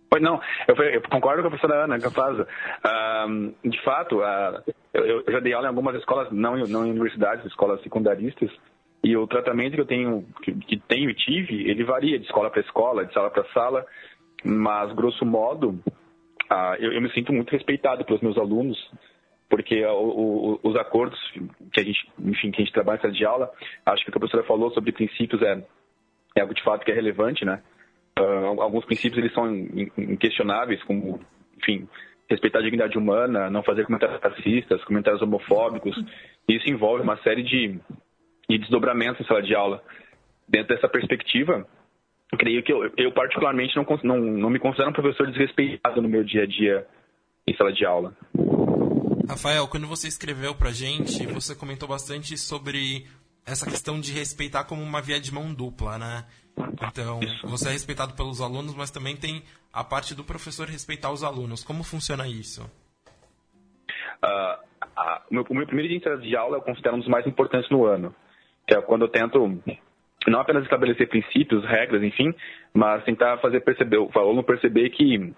Pois 0.08 0.22
não, 0.22 0.40
eu, 0.66 0.74
eu, 0.76 1.02
concordo 1.02 1.42
com 1.42 1.48
a 1.48 1.50
professora 1.50 1.84
Ana 1.84 1.98
Capaz. 1.98 2.38
Uh, 2.38 3.68
de 3.68 3.82
fato, 3.84 4.20
uh, 4.20 4.62
eu, 4.94 5.22
eu, 5.26 5.32
já 5.32 5.40
dei 5.40 5.52
aula 5.52 5.66
em 5.66 5.68
algumas 5.68 5.94
escolas, 5.96 6.32
não, 6.32 6.56
não 6.56 6.86
em 6.86 6.90
universidades, 6.90 7.44
escolas 7.44 7.82
secundaristas, 7.82 8.50
e 9.02 9.16
o 9.16 9.26
tratamento 9.26 9.74
que 9.74 9.80
eu 9.80 9.86
tenho, 9.86 10.24
que, 10.42 10.54
que 10.54 10.78
tenho 10.78 11.10
e 11.10 11.14
tive, 11.14 11.68
ele 11.68 11.84
varia 11.84 12.18
de 12.18 12.24
escola 12.24 12.50
para 12.50 12.62
escola, 12.62 13.04
de 13.04 13.12
sala 13.12 13.30
para 13.30 13.44
sala. 13.52 13.86
Mas, 14.44 14.92
grosso 14.92 15.24
modo, 15.24 15.78
ah, 16.50 16.76
eu, 16.78 16.92
eu, 16.92 17.02
me 17.02 17.10
sinto 17.12 17.32
muito 17.32 17.50
respeitado 17.50 18.04
pelos 18.04 18.22
meus 18.22 18.38
alunos, 18.38 18.78
porque 19.48 19.84
o, 19.84 19.90
o, 19.90 20.60
os 20.62 20.76
acordos 20.76 21.18
que 21.72 21.80
a 21.80 21.84
gente, 21.84 22.08
enfim, 22.18 22.50
que 22.50 22.62
a 22.62 22.64
gente 22.64 22.74
trabalha 22.74 23.00
sala 23.00 23.12
de 23.12 23.24
aula, 23.24 23.50
acho 23.84 24.04
que 24.04 24.10
o 24.10 24.12
que 24.12 24.18
a 24.18 24.20
professora 24.20 24.46
falou 24.46 24.70
sobre 24.70 24.92
princípios 24.92 25.42
é, 25.42 25.64
é 26.36 26.40
algo 26.40 26.54
de 26.54 26.62
fato 26.62 26.84
que 26.84 26.90
é 26.90 26.94
relevante, 26.94 27.44
né? 27.44 27.62
Uh, 28.18 28.60
alguns 28.62 28.84
princípios 28.84 29.18
eles 29.18 29.34
são 29.34 29.54
inquestionáveis, 29.98 30.82
como, 30.84 31.20
enfim, 31.58 31.86
respeitar 32.28 32.60
a 32.60 32.62
dignidade 32.62 32.96
humana, 32.96 33.50
não 33.50 33.62
fazer 33.62 33.84
comentários 33.84 34.20
racistas, 34.20 34.82
comentários 34.84 35.22
homofóbicos. 35.22 35.96
Isso 36.48 36.68
envolve 36.70 37.02
uma 37.02 37.16
série 37.18 37.42
de, 37.42 37.78
de 38.48 38.58
desdobramentos 38.58 39.20
em 39.20 39.24
sala 39.24 39.42
de 39.42 39.54
aula. 39.54 39.82
Dentro 40.48 40.74
dessa 40.74 40.88
perspectiva, 40.88 41.66
creio 42.36 42.62
que 42.62 42.72
eu, 42.72 42.90
eu 42.96 43.12
particularmente 43.12 43.76
não, 43.76 43.84
não, 44.02 44.18
não 44.18 44.50
me 44.50 44.58
considero 44.58 44.90
um 44.90 44.92
professor 44.92 45.30
desrespeitado 45.30 46.02
no 46.02 46.08
meu 46.08 46.24
dia 46.24 46.42
a 46.42 46.46
dia 46.46 46.86
em 47.46 47.56
sala 47.56 47.72
de 47.72 47.84
aula. 47.84 48.16
Rafael, 49.28 49.68
quando 49.68 49.86
você 49.86 50.08
escreveu 50.08 50.54
pra 50.54 50.70
gente, 50.70 51.26
você 51.26 51.54
comentou 51.54 51.88
bastante 51.88 52.36
sobre 52.36 53.06
essa 53.44 53.64
questão 53.64 54.00
de 54.00 54.12
respeitar 54.12 54.64
como 54.64 54.82
uma 54.82 55.00
via 55.00 55.20
de 55.20 55.32
mão 55.32 55.54
dupla, 55.54 55.98
né? 55.98 56.24
Então, 56.82 57.20
isso. 57.20 57.46
você 57.46 57.68
é 57.68 57.72
respeitado 57.72 58.14
pelos 58.14 58.40
alunos, 58.40 58.74
mas 58.74 58.90
também 58.90 59.14
tem 59.16 59.42
a 59.72 59.84
parte 59.84 60.14
do 60.14 60.24
professor 60.24 60.66
respeitar 60.66 61.12
os 61.12 61.22
alunos. 61.22 61.62
Como 61.62 61.84
funciona 61.84 62.26
isso? 62.26 62.62
Uh, 64.24 64.54
uh, 64.82 65.20
o, 65.30 65.34
meu, 65.34 65.46
o 65.48 65.54
meu 65.54 65.66
primeiro 65.66 65.88
dia 65.88 66.16
de 66.16 66.36
aula 66.36 66.56
eu 66.56 66.62
considero 66.62 66.96
um 66.96 66.98
dos 66.98 67.08
mais 67.08 67.26
importantes 67.26 67.70
no 67.70 67.84
ano, 67.84 68.14
que 68.66 68.74
é 68.74 68.80
quando 68.80 69.02
eu 69.02 69.08
tento 69.08 69.38
não 70.30 70.40
apenas 70.40 70.64
estabelecer 70.64 71.08
princípios, 71.08 71.64
regras, 71.64 72.02
enfim, 72.02 72.34
mas 72.74 73.04
tentar 73.04 73.38
fazer 73.38 73.60
perceber, 73.60 73.98
o 73.98 74.10
aluno 74.14 74.42
perceber 74.42 74.90
que 74.90 75.32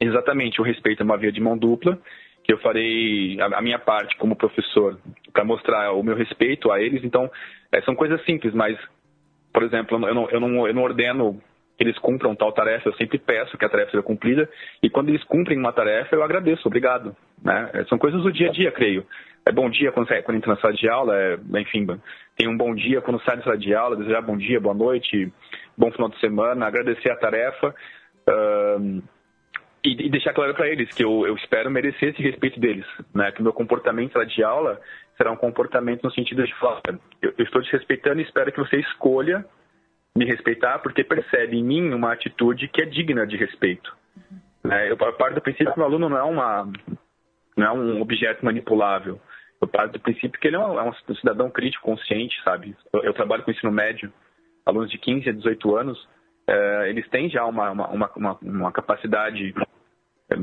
exatamente 0.00 0.60
o 0.60 0.64
respeito 0.64 1.02
é 1.02 1.04
uma 1.04 1.16
via 1.16 1.32
de 1.32 1.40
mão 1.40 1.56
dupla, 1.56 1.98
que 2.44 2.52
eu 2.52 2.58
farei 2.58 3.38
a, 3.40 3.58
a 3.58 3.60
minha 3.60 3.78
parte 3.78 4.16
como 4.16 4.36
professor 4.36 4.98
para 5.32 5.44
mostrar 5.44 5.92
o 5.92 6.02
meu 6.02 6.16
respeito 6.16 6.70
a 6.70 6.80
eles. 6.80 7.04
Então, 7.04 7.30
é, 7.70 7.82
são 7.82 7.94
coisas 7.94 8.24
simples, 8.24 8.54
mas, 8.54 8.78
por 9.52 9.62
exemplo, 9.62 9.96
eu 9.96 10.14
não, 10.14 10.30
eu 10.30 10.40
não, 10.40 10.66
eu 10.66 10.74
não 10.74 10.82
ordeno 10.82 11.40
que 11.76 11.84
eles 11.84 11.98
cumpram 11.98 12.34
tal 12.34 12.50
tarefa, 12.52 12.88
eu 12.88 12.94
sempre 12.94 13.18
peço 13.18 13.56
que 13.56 13.64
a 13.64 13.68
tarefa 13.68 13.92
seja 13.92 14.02
cumprida, 14.02 14.50
e 14.82 14.90
quando 14.90 15.10
eles 15.10 15.22
cumprem 15.24 15.56
uma 15.56 15.72
tarefa, 15.72 16.16
eu 16.16 16.24
agradeço, 16.24 16.66
obrigado. 16.66 17.14
Né? 17.42 17.70
É, 17.72 17.84
são 17.84 17.96
coisas 17.96 18.20
do 18.20 18.32
dia 18.32 18.48
a 18.48 18.52
dia, 18.52 18.72
creio. 18.72 19.06
É 19.48 19.52
bom 19.52 19.70
dia 19.70 19.90
quando, 19.90 20.08
sai, 20.08 20.20
quando 20.20 20.36
entra 20.36 20.52
na 20.52 20.60
sala 20.60 20.74
de 20.74 20.86
aula, 20.86 21.16
é, 21.16 21.38
enfim, 21.58 21.86
tem 22.36 22.46
um 22.46 22.56
bom 22.56 22.74
dia 22.74 23.00
quando 23.00 23.18
sai 23.22 23.38
da 23.38 23.44
sala 23.44 23.56
de 23.56 23.74
aula, 23.74 23.96
desejar 23.96 24.20
bom 24.20 24.36
dia, 24.36 24.60
boa 24.60 24.74
noite, 24.74 25.32
bom 25.74 25.90
final 25.90 26.10
de 26.10 26.20
semana, 26.20 26.66
agradecer 26.66 27.10
a 27.10 27.16
tarefa 27.16 27.74
uh, 28.28 29.02
e, 29.82 30.04
e, 30.04 30.10
deixar 30.10 30.34
claro 30.34 30.52
para 30.52 30.68
eles 30.68 30.92
que 30.94 31.02
eu, 31.02 31.26
eu, 31.26 31.34
espero 31.34 31.70
merecer 31.70 32.10
esse 32.10 32.20
respeito 32.20 32.60
deles, 32.60 32.84
né? 33.14 33.32
que 33.32 33.42
meu 33.42 33.54
comportamento 33.54 34.08
na 34.08 34.12
sala 34.20 34.26
de 34.26 34.44
aula 34.44 34.80
será 35.16 35.32
um 35.32 35.36
comportamento 35.36 36.02
no 36.02 36.12
sentido 36.12 36.44
de 36.44 36.54
falar, 36.56 36.82
eu, 37.22 37.32
eu 37.38 37.44
estou 37.46 37.62
te 37.62 37.72
respeitando 37.72 38.20
e 38.20 38.24
espero 38.24 38.52
que 38.52 38.60
você 38.60 38.76
escolha 38.76 39.46
me 40.14 40.26
respeitar 40.26 40.78
porque 40.80 41.02
percebe 41.02 41.56
em 41.56 41.64
mim 41.64 41.94
uma 41.94 42.12
atitude 42.12 42.68
que 42.68 42.82
é 42.82 42.84
digna 42.84 43.26
de 43.26 43.38
respeito. 43.38 43.96
Né? 44.62 44.90
Eu 44.90 44.96
parto 44.98 45.36
do 45.36 45.40
princípio 45.40 45.72
que 45.72 45.80
o 45.80 45.84
aluno 45.84 46.10
não 46.10 46.18
é, 46.18 46.22
uma, 46.22 46.70
não 47.56 47.66
é 47.66 47.72
um 47.72 48.02
objeto 48.02 48.44
manipulável. 48.44 49.18
Eu 49.60 49.66
parto 49.66 49.92
do 49.92 50.00
princípio 50.00 50.38
que 50.40 50.46
ele 50.46 50.56
é 50.56 50.58
um, 50.58 50.78
é 50.78 50.82
um 50.82 51.14
cidadão 51.14 51.50
crítico, 51.50 51.84
consciente, 51.84 52.40
sabe? 52.44 52.76
Eu, 52.92 53.02
eu, 53.02 53.12
trabalho 53.12 53.42
com 53.42 53.50
ensino 53.50 53.72
médio, 53.72 54.12
alunos 54.64 54.90
de 54.90 54.98
15 54.98 55.28
a 55.28 55.32
18 55.32 55.76
anos, 55.76 56.08
é, 56.46 56.90
eles 56.90 57.08
têm 57.08 57.28
já 57.28 57.44
uma, 57.44 57.70
uma, 57.70 58.10
uma, 58.14 58.38
uma 58.42 58.72
capacidade 58.72 59.52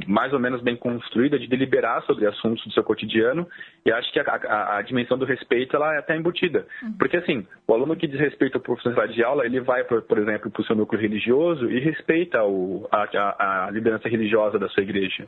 mais 0.07 0.34
ou 0.34 0.39
menos 0.39 0.62
bem 0.62 0.75
construída 0.75 1.38
de 1.38 1.48
deliberar 1.48 2.01
sobre 2.03 2.25
assuntos 2.25 2.63
do 2.65 2.74
seu 2.74 2.84
cotidiano 2.84 3.48
e 3.86 3.91
acho 3.91 4.12
que 4.12 4.19
a, 4.19 4.24
a, 4.24 4.77
a 4.77 4.81
dimensão 4.81 5.17
do 5.17 5.25
respeito 5.25 5.75
ela 5.75 5.93
é 5.93 6.00
até 6.00 6.15
embutida. 6.15 6.65
Uhum. 6.81 6.93
Porque 6.98 7.17
assim, 7.17 7.45
o 7.67 7.74
aluno 7.74 7.95
que 7.95 8.07
desrespeita 8.07 8.57
o 8.57 8.62
professor 8.62 9.07
de 9.07 9.24
aula, 9.24 9.45
ele 9.45 9.60
vai, 9.60 9.84
por, 9.84 10.01
por 10.01 10.17
exemplo, 10.17 10.50
para 10.50 10.62
o 10.62 10.65
seu 10.65 10.75
núcleo 10.75 11.00
religioso 11.00 11.69
e 11.69 11.79
respeita 11.79 12.43
o, 12.43 12.88
a, 12.91 13.65
a 13.67 13.72
liderança 13.72 14.10
religiosa 14.10 14.57
da 14.57 14.67
sua 14.69 14.81
igreja 14.81 15.27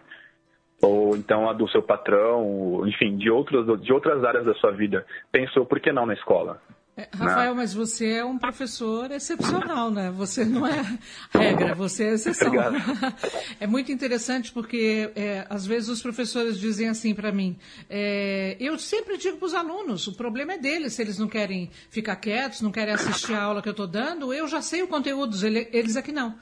ou 0.81 1.15
então 1.15 1.49
a 1.49 1.53
do 1.53 1.67
seu 1.69 1.81
patrão, 1.81 2.87
enfim, 2.87 3.17
de, 3.17 3.29
outros, 3.29 3.81
de 3.81 3.91
outras 3.91 4.23
áreas 4.23 4.45
da 4.45 4.53
sua 4.55 4.71
vida. 4.71 5.05
Pensou, 5.31 5.65
por 5.65 5.79
que 5.79 5.91
não 5.91 6.05
na 6.05 6.13
escola? 6.13 6.61
É, 6.97 7.07
Rafael, 7.15 7.53
mas 7.53 7.75
você 7.75 8.13
é 8.13 8.25
um 8.25 8.39
professor 8.39 9.11
excepcional, 9.11 9.91
né? 9.91 10.09
Você 10.09 10.43
não 10.43 10.65
é 10.65 10.97
regra, 11.31 11.75
você 11.75 12.05
é 12.05 12.13
exceção. 12.13 12.47
Obrigado. 12.47 12.75
É 13.59 13.67
muito 13.67 13.91
interessante 13.91 14.51
porque 14.51 15.11
é, 15.15 15.45
às 15.49 15.65
vezes 15.65 15.89
os 15.89 16.01
professores 16.01 16.59
dizem 16.59 16.89
assim 16.89 17.13
para 17.13 17.31
mim: 17.31 17.57
é, 17.87 18.57
eu 18.59 18.79
sempre 18.79 19.17
digo 19.17 19.37
para 19.37 19.45
os 19.45 19.53
alunos, 19.53 20.07
o 20.07 20.15
problema 20.15 20.53
é 20.53 20.57
deles, 20.57 20.93
se 20.93 21.01
eles 21.01 21.19
não 21.19 21.27
querem 21.27 21.69
ficar 21.89 22.15
quietos, 22.15 22.61
não 22.61 22.71
querem 22.71 22.93
assistir 22.93 23.33
a 23.33 23.43
aula 23.43 23.61
que 23.61 23.69
eu 23.69 23.71
estou 23.71 23.87
dando, 23.87 24.33
eu 24.33 24.47
já 24.47 24.61
sei 24.61 24.81
o 24.81 24.87
conteúdo, 24.87 25.35
eles 25.71 25.95
aqui 25.95 26.11
não. 26.11 26.35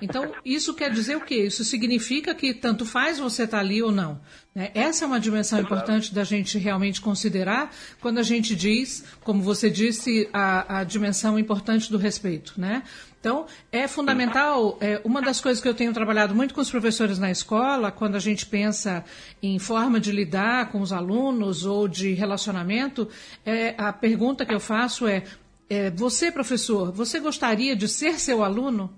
Então, 0.00 0.32
isso 0.44 0.74
quer 0.74 0.90
dizer 0.90 1.16
o 1.16 1.20
quê? 1.20 1.46
Isso 1.46 1.64
significa 1.64 2.34
que 2.34 2.54
tanto 2.54 2.84
faz 2.84 3.18
você 3.18 3.44
estar 3.44 3.58
tá 3.58 3.62
ali 3.62 3.82
ou 3.82 3.90
não. 3.90 4.20
Né? 4.54 4.70
Essa 4.74 5.04
é 5.04 5.06
uma 5.06 5.20
dimensão 5.20 5.60
importante 5.60 6.14
da 6.14 6.24
gente 6.24 6.58
realmente 6.58 7.00
considerar 7.00 7.70
quando 8.00 8.18
a 8.18 8.22
gente 8.22 8.54
diz, 8.54 9.04
como 9.22 9.42
você 9.42 9.70
disse, 9.70 10.28
a, 10.32 10.80
a 10.80 10.84
dimensão 10.84 11.38
importante 11.38 11.90
do 11.90 11.98
respeito. 11.98 12.54
Né? 12.56 12.82
Então, 13.20 13.46
é 13.70 13.86
fundamental, 13.86 14.76
é, 14.80 15.00
uma 15.04 15.22
das 15.22 15.40
coisas 15.40 15.62
que 15.62 15.68
eu 15.68 15.74
tenho 15.74 15.92
trabalhado 15.92 16.34
muito 16.34 16.52
com 16.52 16.60
os 16.60 16.70
professores 16.70 17.20
na 17.20 17.30
escola, 17.30 17.92
quando 17.92 18.16
a 18.16 18.18
gente 18.18 18.44
pensa 18.44 19.04
em 19.40 19.60
forma 19.60 20.00
de 20.00 20.10
lidar 20.10 20.70
com 20.70 20.80
os 20.80 20.92
alunos 20.92 21.64
ou 21.64 21.86
de 21.86 22.14
relacionamento, 22.14 23.08
é, 23.46 23.74
a 23.78 23.92
pergunta 23.92 24.44
que 24.44 24.52
eu 24.52 24.58
faço 24.58 25.06
é, 25.06 25.22
é 25.70 25.88
você, 25.90 26.32
professor, 26.32 26.90
você 26.90 27.20
gostaria 27.20 27.76
de 27.76 27.86
ser 27.86 28.18
seu 28.18 28.42
aluno? 28.42 28.92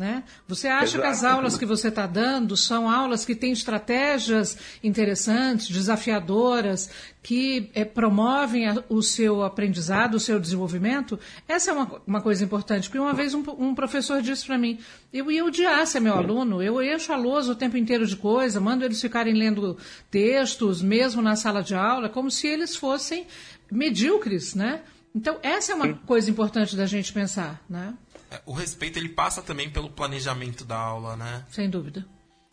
Né? 0.00 0.24
Você 0.48 0.66
acha 0.66 0.96
Exato. 0.96 1.02
que 1.02 1.06
as 1.08 1.24
aulas 1.24 1.58
que 1.58 1.66
você 1.66 1.88
está 1.88 2.06
dando 2.06 2.56
são 2.56 2.88
aulas 2.88 3.22
que 3.22 3.34
têm 3.34 3.52
estratégias 3.52 4.56
interessantes, 4.82 5.68
desafiadoras, 5.68 6.88
que 7.22 7.70
é, 7.74 7.84
promovem 7.84 8.66
a, 8.66 8.82
o 8.88 9.02
seu 9.02 9.42
aprendizado, 9.42 10.14
o 10.14 10.18
seu 10.18 10.40
desenvolvimento? 10.40 11.20
Essa 11.46 11.70
é 11.70 11.74
uma, 11.74 12.00
uma 12.06 12.22
coisa 12.22 12.42
importante, 12.42 12.88
porque 12.88 12.98
uma 12.98 13.12
vez 13.12 13.34
um, 13.34 13.44
um 13.58 13.74
professor 13.74 14.22
disse 14.22 14.46
para 14.46 14.56
mim, 14.56 14.78
eu 15.12 15.30
ia 15.30 15.44
odiar 15.44 15.86
ser 15.86 16.00
meu 16.00 16.14
aluno, 16.14 16.62
eu 16.62 16.82
encho 16.82 17.12
a 17.12 17.16
lousa 17.16 17.52
o 17.52 17.54
tempo 17.54 17.76
inteiro 17.76 18.06
de 18.06 18.16
coisa, 18.16 18.58
mando 18.58 18.86
eles 18.86 19.02
ficarem 19.02 19.34
lendo 19.34 19.76
textos, 20.10 20.80
mesmo 20.80 21.20
na 21.20 21.36
sala 21.36 21.62
de 21.62 21.74
aula, 21.74 22.08
como 22.08 22.30
se 22.30 22.46
eles 22.46 22.74
fossem 22.74 23.26
medíocres, 23.70 24.54
né? 24.54 24.80
Então, 25.14 25.38
essa 25.42 25.72
é 25.72 25.74
uma 25.74 25.92
coisa 25.92 26.30
importante 26.30 26.74
da 26.74 26.86
gente 26.86 27.12
pensar, 27.12 27.62
né? 27.68 27.92
É, 28.30 28.40
o 28.46 28.52
respeito 28.52 28.98
ele 28.98 29.08
passa 29.08 29.42
também 29.42 29.68
pelo 29.68 29.90
planejamento 29.90 30.64
da 30.64 30.78
aula, 30.78 31.16
né? 31.16 31.44
Sem 31.50 31.68
dúvida. 31.68 32.06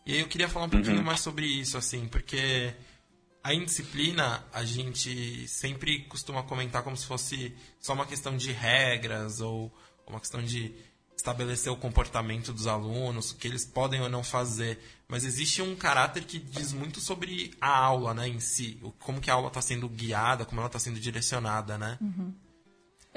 E 0.05 0.13
aí 0.13 0.19
eu 0.19 0.27
queria 0.27 0.49
falar 0.49 0.65
um 0.65 0.69
pouquinho 0.69 0.97
uhum. 0.97 1.03
mais 1.03 1.19
sobre 1.19 1.45
isso, 1.45 1.77
assim, 1.77 2.07
porque 2.07 2.73
a 3.43 3.53
indisciplina 3.53 4.43
a 4.51 4.63
gente 4.63 5.47
sempre 5.47 6.03
costuma 6.05 6.43
comentar 6.43 6.81
como 6.81 6.97
se 6.97 7.05
fosse 7.05 7.53
só 7.79 7.93
uma 7.93 8.05
questão 8.05 8.35
de 8.35 8.51
regras 8.51 9.41
ou 9.41 9.71
uma 10.07 10.19
questão 10.19 10.41
de 10.41 10.73
estabelecer 11.15 11.71
o 11.71 11.75
comportamento 11.75 12.53
dos 12.53 12.67
alunos, 12.67 13.31
o 13.31 13.35
que 13.35 13.47
eles 13.47 13.65
podem 13.65 14.01
ou 14.01 14.07
não 14.07 14.23
fazer. 14.23 14.79
Mas 15.07 15.25
existe 15.25 15.61
um 15.61 15.75
caráter 15.75 16.23
que 16.23 16.39
diz 16.39 16.71
muito 16.71 17.01
sobre 17.01 17.51
a 17.59 17.75
aula, 17.75 18.13
né, 18.13 18.27
em 18.27 18.39
si, 18.39 18.79
como 18.99 19.19
que 19.19 19.29
a 19.29 19.33
aula 19.33 19.47
está 19.47 19.61
sendo 19.61 19.89
guiada, 19.89 20.45
como 20.45 20.61
ela 20.61 20.67
está 20.67 20.79
sendo 20.79 20.99
direcionada, 20.99 21.77
né? 21.77 21.97
Uhum. 21.99 22.33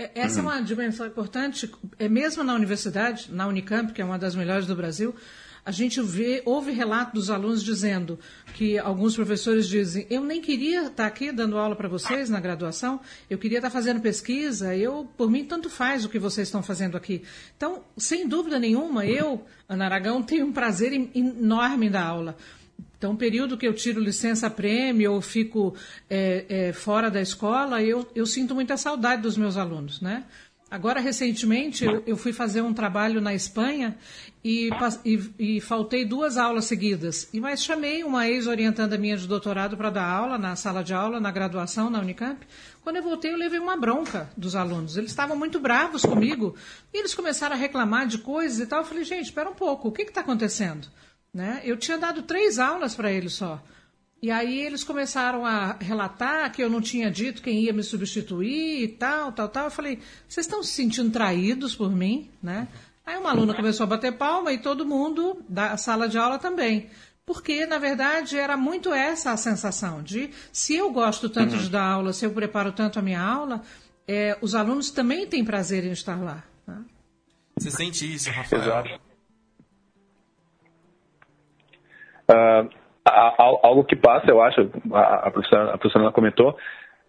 É, 0.00 0.11
essa 0.14 0.40
é 0.40 0.42
uma 0.42 0.62
dimensão 0.62 1.07
importante, 1.07 1.71
é 1.99 2.09
mesmo 2.09 2.42
na 2.42 2.54
universidade, 2.54 3.28
na 3.30 3.47
Unicamp, 3.47 3.92
que 3.92 4.00
é 4.00 4.04
uma 4.04 4.19
das 4.19 4.35
melhores 4.35 4.66
do 4.66 4.75
Brasil, 4.75 5.14
a 5.62 5.71
gente 5.71 6.00
vê, 6.00 6.42
houve 6.47 6.73
relato 6.73 7.12
dos 7.12 7.28
alunos 7.28 7.62
dizendo 7.62 8.19
que 8.54 8.78
alguns 8.78 9.14
professores 9.14 9.69
dizem: 9.69 10.07
eu 10.09 10.25
nem 10.25 10.40
queria 10.40 10.87
estar 10.87 11.04
aqui 11.04 11.30
dando 11.30 11.59
aula 11.59 11.76
para 11.76 11.87
vocês 11.87 12.30
na 12.30 12.40
graduação, 12.40 12.99
eu 13.28 13.37
queria 13.37 13.59
estar 13.59 13.69
fazendo 13.69 14.00
pesquisa, 14.00 14.75
eu, 14.75 15.07
por 15.19 15.30
mim, 15.30 15.45
tanto 15.45 15.69
faz 15.69 16.02
o 16.02 16.09
que 16.09 16.19
vocês 16.19 16.49
estão 16.49 16.62
fazendo 16.62 16.97
aqui. 16.97 17.23
Então, 17.54 17.85
sem 17.99 18.26
dúvida 18.26 18.59
nenhuma, 18.59 19.04
eu, 19.04 19.45
Ana 19.69 19.85
Aragão, 19.85 20.23
tenho 20.23 20.47
um 20.47 20.52
prazer 20.52 20.95
enorme 21.14 21.90
da 21.90 22.02
aula. 22.02 22.38
Então, 23.00 23.16
período 23.16 23.57
que 23.57 23.66
eu 23.66 23.73
tiro 23.73 23.99
licença-prêmio 23.99 25.14
ou 25.14 25.23
fico 25.23 25.75
é, 26.11 26.45
é, 26.50 26.73
fora 26.75 27.11
da 27.11 27.19
escola, 27.19 27.83
eu, 27.83 28.07
eu 28.14 28.26
sinto 28.26 28.54
muita 28.54 28.76
saudade 28.76 29.23
dos 29.23 29.38
meus 29.38 29.57
alunos, 29.57 30.02
né? 30.02 30.25
Agora, 30.71 31.00
recentemente, 31.00 31.83
eu, 31.83 32.02
eu 32.07 32.14
fui 32.14 32.30
fazer 32.35 32.61
um 32.61 32.75
trabalho 32.75 33.19
na 33.19 33.33
Espanha 33.33 33.97
e, 34.45 34.69
e, 35.02 35.30
e, 35.38 35.61
faltei 35.62 36.04
duas 36.04 36.37
aulas 36.37 36.66
seguidas. 36.66 37.26
E 37.33 37.40
mas 37.40 37.64
chamei 37.64 38.04
uma 38.04 38.28
ex-orientanda 38.28 38.99
minha 38.99 39.16
de 39.16 39.26
doutorado 39.26 39.78
para 39.78 39.88
dar 39.88 40.04
aula 40.04 40.37
na 40.37 40.54
sala 40.54 40.85
de 40.85 40.92
aula, 40.92 41.19
na 41.19 41.30
graduação, 41.30 41.88
na 41.88 42.00
Unicamp. 42.00 42.47
Quando 42.83 42.97
eu 42.97 43.02
voltei, 43.02 43.33
eu 43.33 43.38
levei 43.38 43.59
uma 43.59 43.78
bronca 43.78 44.28
dos 44.37 44.54
alunos. 44.54 44.99
Eles 44.99 45.11
estavam 45.11 45.38
muito 45.38 45.59
bravos 45.59 46.02
comigo 46.02 46.54
e 46.92 46.99
eles 46.99 47.14
começaram 47.14 47.57
a 47.57 47.59
reclamar 47.59 48.07
de 48.07 48.19
coisas 48.19 48.61
e 48.61 48.66
tal. 48.66 48.80
Eu 48.80 48.85
falei, 48.85 49.04
gente, 49.04 49.25
espera 49.25 49.49
um 49.49 49.54
pouco, 49.54 49.88
o 49.88 49.92
que 49.92 50.02
está 50.02 50.21
acontecendo? 50.21 50.87
Né? 51.32 51.60
Eu 51.64 51.76
tinha 51.76 51.96
dado 51.96 52.22
três 52.22 52.58
aulas 52.58 52.94
para 52.94 53.12
eles 53.12 53.34
só. 53.34 53.62
E 54.22 54.30
aí 54.30 54.60
eles 54.60 54.84
começaram 54.84 55.46
a 55.46 55.76
relatar 55.80 56.52
que 56.52 56.62
eu 56.62 56.68
não 56.68 56.80
tinha 56.80 57.10
dito 57.10 57.40
quem 57.40 57.60
ia 57.60 57.72
me 57.72 57.82
substituir 57.82 58.82
e 58.82 58.88
tal, 58.88 59.32
tal, 59.32 59.49
tal. 59.49 59.64
Eu 59.64 59.70
falei, 59.70 59.99
vocês 60.28 60.46
estão 60.46 60.62
se 60.62 60.72
sentindo 60.72 61.10
traídos 61.10 61.75
por 61.75 61.90
mim, 61.90 62.30
né? 62.42 62.68
Aí 63.06 63.16
uma 63.16 63.30
aluna 63.30 63.54
começou 63.54 63.84
a 63.84 63.87
bater 63.87 64.12
palma 64.12 64.52
e 64.52 64.58
todo 64.58 64.84
mundo 64.84 65.42
da 65.49 65.76
sala 65.78 66.06
de 66.06 66.18
aula 66.18 66.38
também. 66.38 66.90
Porque, 67.25 67.64
na 67.64 67.78
verdade, 67.78 68.37
era 68.37 68.56
muito 68.56 68.92
essa 68.92 69.32
a 69.32 69.37
sensação 69.37 70.02
de 70.02 70.30
se 70.52 70.75
eu 70.75 70.92
gosto 70.92 71.28
tanto 71.28 71.56
de 71.56 71.70
dar 71.70 71.84
aula, 71.84 72.12
se 72.12 72.26
eu 72.26 72.30
preparo 72.32 72.72
tanto 72.72 72.99
a 72.99 73.02
minha 73.02 73.22
aula, 73.22 73.62
é, 74.06 74.37
os 74.42 74.54
alunos 74.54 74.90
também 74.90 75.26
têm 75.26 75.44
prazer 75.44 75.84
em 75.84 75.92
estar 75.92 76.20
lá. 76.22 76.44
Né? 76.66 76.84
Você 77.56 77.70
sente 77.70 78.14
isso, 78.14 78.30
Rafael? 78.30 78.62
Exato. 78.62 79.10
Uh, 82.30 82.68
algo 83.62 83.82
que 83.84 83.96
passa, 83.96 84.30
eu 84.30 84.40
acho, 84.40 84.70
a, 84.92 85.26
a 85.26 85.30
professora, 85.30 85.75
a 85.75 85.78
professora 85.78 86.12
comentou, 86.12 86.50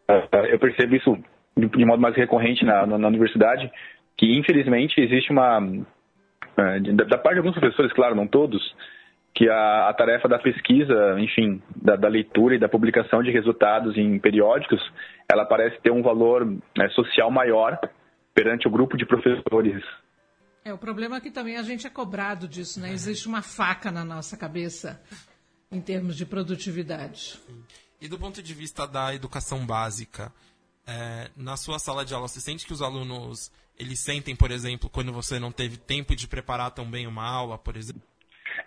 uh, 0.09 0.35
eu 0.49 0.57
percebo 0.57 0.95
isso 0.95 1.17
de, 1.55 1.67
de, 1.67 1.85
modo 1.85 2.01
mais 2.01 2.15
recorrente 2.15 2.65
na, 2.65 2.87
na, 2.87 2.97
na, 2.97 3.07
universidade, 3.07 3.71
que 4.17 4.37
infelizmente 4.37 4.99
existe 4.99 5.31
uma, 5.31 5.59
uh, 5.59 6.93
da, 7.07 7.17
parte 7.17 7.35
de 7.35 7.39
alguns 7.39 7.59
professores, 7.59 7.93
claro, 7.93 8.15
não 8.15 8.25
todos, 8.25 8.75
que 9.35 9.47
a, 9.47 9.89
a 9.89 9.93
tarefa 9.93 10.27
da 10.27 10.39
pesquisa, 10.39 11.15
enfim, 11.19 11.61
da, 11.75 11.95
da, 11.95 12.07
leitura 12.07 12.55
e 12.55 12.59
da 12.59 12.67
publicação 12.67 13.21
de 13.21 13.31
resultados 13.31 13.97
em 13.97 14.17
periódicos, 14.17 14.81
ela 15.31 15.45
parece 15.45 15.79
ter 15.81 15.91
um 15.91 16.01
valor 16.01 16.45
né, 16.45 16.89
social 16.89 17.29
maior 17.29 17.79
perante 18.33 18.67
o 18.67 18.71
grupo 18.71 18.97
de 18.97 19.05
professores 19.05 19.83
é, 20.63 20.73
o 20.73 20.77
problema 20.77 21.17
é 21.17 21.21
que 21.21 21.31
também 21.31 21.57
a 21.57 21.63
gente 21.63 21.87
é 21.87 21.89
cobrado 21.89 22.47
disso, 22.47 22.79
né? 22.79 22.91
Existe 22.91 23.27
uma 23.27 23.41
faca 23.41 23.91
na 23.91 24.03
nossa 24.03 24.37
cabeça. 24.37 25.01
em 25.71 25.79
termos 25.79 26.17
de 26.17 26.25
produtividade. 26.25 27.39
E 28.01 28.07
do 28.07 28.19
ponto 28.19 28.43
de 28.43 28.53
vista 28.53 28.85
da 28.85 29.15
educação 29.15 29.65
básica, 29.65 30.31
é, 30.85 31.29
na 31.35 31.55
sua 31.55 31.79
sala 31.79 32.03
de 32.03 32.13
aula, 32.13 32.27
você 32.27 32.41
sente 32.41 32.65
que 32.65 32.73
os 32.73 32.81
alunos 32.81 33.51
eles 33.79 33.99
sentem, 33.99 34.35
por 34.35 34.51
exemplo, 34.51 34.89
quando 34.89 35.13
você 35.13 35.39
não 35.39 35.51
teve 35.51 35.77
tempo 35.77 36.15
de 36.15 36.27
preparar 36.27 36.71
tão 36.71 36.89
bem 36.89 37.07
uma 37.07 37.25
aula, 37.25 37.57
por 37.57 37.77
exemplo? 37.77 38.01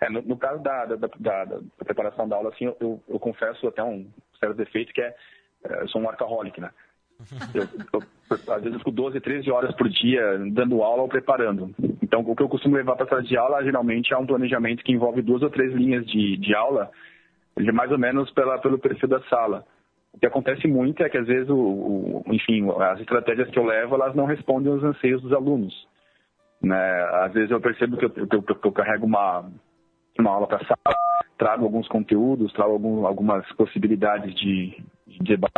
É, 0.01 0.09
no, 0.09 0.21
no, 0.23 0.37
caso 0.37 0.61
da, 0.63 0.85
da, 0.85 0.95
da, 0.95 1.45
da, 1.45 1.61
preparação 1.85 2.27
da 2.27 2.35
aula, 2.35 2.49
assim, 2.49 2.65
eu, 2.65 2.75
eu, 2.81 3.03
eu 3.07 3.19
confesso 3.19 3.67
até 3.67 3.83
um 3.83 4.09
certo 4.39 4.55
defeito 4.55 4.91
que 4.91 5.01
é, 5.01 5.15
é 5.63 5.83
eu 5.83 5.87
sou 5.89 6.01
um 6.01 6.05
workaholic, 6.05 6.59
né? 6.59 6.71
Eu, 7.53 7.63
eu, 7.93 8.53
às 8.53 8.61
vezes 8.61 8.73
eu 8.73 8.79
fico 8.79 8.91
12, 8.91 9.19
13 9.19 9.51
horas 9.51 9.73
por 9.75 9.87
dia 9.89 10.37
dando 10.51 10.83
aula 10.83 11.03
ou 11.03 11.07
preparando. 11.07 11.73
Então, 12.01 12.21
o 12.21 12.35
que 12.35 12.43
eu 12.43 12.49
costumo 12.49 12.75
levar 12.75 12.95
para 12.95 13.05
a 13.05 13.09
sala 13.09 13.23
de 13.23 13.37
aula, 13.37 13.63
geralmente, 13.63 14.13
é 14.13 14.17
um 14.17 14.25
planejamento 14.25 14.83
que 14.83 14.91
envolve 14.91 15.21
duas 15.21 15.41
ou 15.41 15.49
três 15.49 15.73
linhas 15.73 16.05
de, 16.05 16.37
de 16.37 16.55
aula, 16.55 16.89
mais 17.73 17.91
ou 17.91 17.97
menos 17.97 18.29
pela, 18.31 18.57
pelo 18.59 18.79
perfil 18.79 19.09
da 19.09 19.21
sala. 19.23 19.65
O 20.13 20.19
que 20.19 20.25
acontece 20.25 20.67
muito 20.67 21.03
é 21.03 21.09
que, 21.09 21.17
às 21.17 21.27
vezes, 21.27 21.49
o, 21.49 21.57
o, 21.57 22.23
enfim, 22.27 22.69
as 22.79 22.99
estratégias 22.99 23.49
que 23.49 23.59
eu 23.59 23.65
levo, 23.65 23.95
elas 23.95 24.15
não 24.15 24.25
respondem 24.25 24.71
aos 24.71 24.83
anseios 24.83 25.21
dos 25.21 25.33
alunos. 25.33 25.73
Né? 26.61 27.03
Às 27.23 27.33
vezes 27.33 27.51
eu 27.51 27.61
percebo 27.61 27.97
que 27.97 28.05
eu, 28.05 28.09
que 28.09 28.35
eu, 28.35 28.41
que 28.41 28.67
eu 28.67 28.71
carrego 28.71 29.05
uma, 29.05 29.45
uma 30.17 30.31
aula 30.31 30.47
para 30.47 30.57
a 30.57 30.65
sala, 30.65 30.97
trago 31.37 31.65
alguns 31.65 31.87
conteúdos, 31.87 32.51
trago 32.53 32.71
algum, 32.71 33.05
algumas 33.05 33.45
possibilidades 33.53 34.33
de, 34.35 34.83
de 35.05 35.19
debate, 35.19 35.53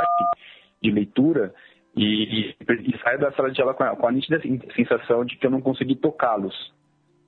de 0.82 0.92
leitura, 0.92 1.54
e, 1.96 2.52
e, 2.52 2.56
e 2.60 3.00
saio 3.00 3.20
da 3.20 3.32
sala 3.32 3.52
de 3.52 3.60
aula 3.60 3.74
com 3.74 3.84
a, 3.84 3.96
com 3.96 4.08
a 4.08 4.12
nítida 4.12 4.40
sensação 4.76 5.26
de 5.26 5.36
que 5.36 5.46
eu 5.46 5.52
não 5.52 5.62
consegui 5.62 5.96
tocá-los. 5.96 6.72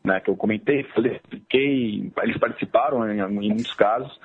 Né? 0.04 0.20
Que 0.20 0.30
eu 0.30 0.38
comentei, 0.38 0.84
falei, 0.84 1.14
expliquei, 1.14 2.12
eles 2.22 2.38
participaram 2.38 3.12
em, 3.12 3.20
em, 3.20 3.50
muitos 3.50 3.74
casos, 3.74 4.20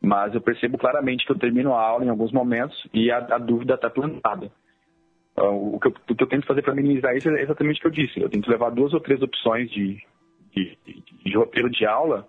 mas 0.00 0.34
eu 0.34 0.40
percebo 0.40 0.78
claramente 0.78 1.26
que 1.26 1.32
eu 1.32 1.38
termino 1.38 1.74
a 1.74 1.82
aula 1.82 2.04
em 2.04 2.08
alguns 2.08 2.32
momentos 2.32 2.88
e 2.94 3.10
a, 3.10 3.18
a 3.18 3.38
dúvida 3.38 3.74
está 3.74 3.90
plantada. 3.90 4.50
Então, 5.32 5.74
o, 5.74 5.78
que 5.78 5.88
eu, 5.88 5.94
o 6.10 6.14
que 6.14 6.24
eu 6.24 6.28
tento 6.28 6.46
fazer 6.46 6.62
para 6.62 6.74
minimizar 6.74 7.14
isso 7.14 7.28
é 7.28 7.42
exatamente 7.42 7.78
o 7.78 7.80
que 7.82 7.86
eu 7.86 8.04
disse. 8.06 8.20
Eu 8.20 8.30
tento 8.30 8.50
levar 8.50 8.70
duas 8.70 8.94
ou 8.94 9.00
três 9.00 9.20
opções 9.22 9.70
de, 9.70 10.02
de, 10.54 10.78
de, 10.86 11.02
de 11.24 11.36
roteiro 11.36 11.70
de 11.70 11.84
aula, 11.84 12.26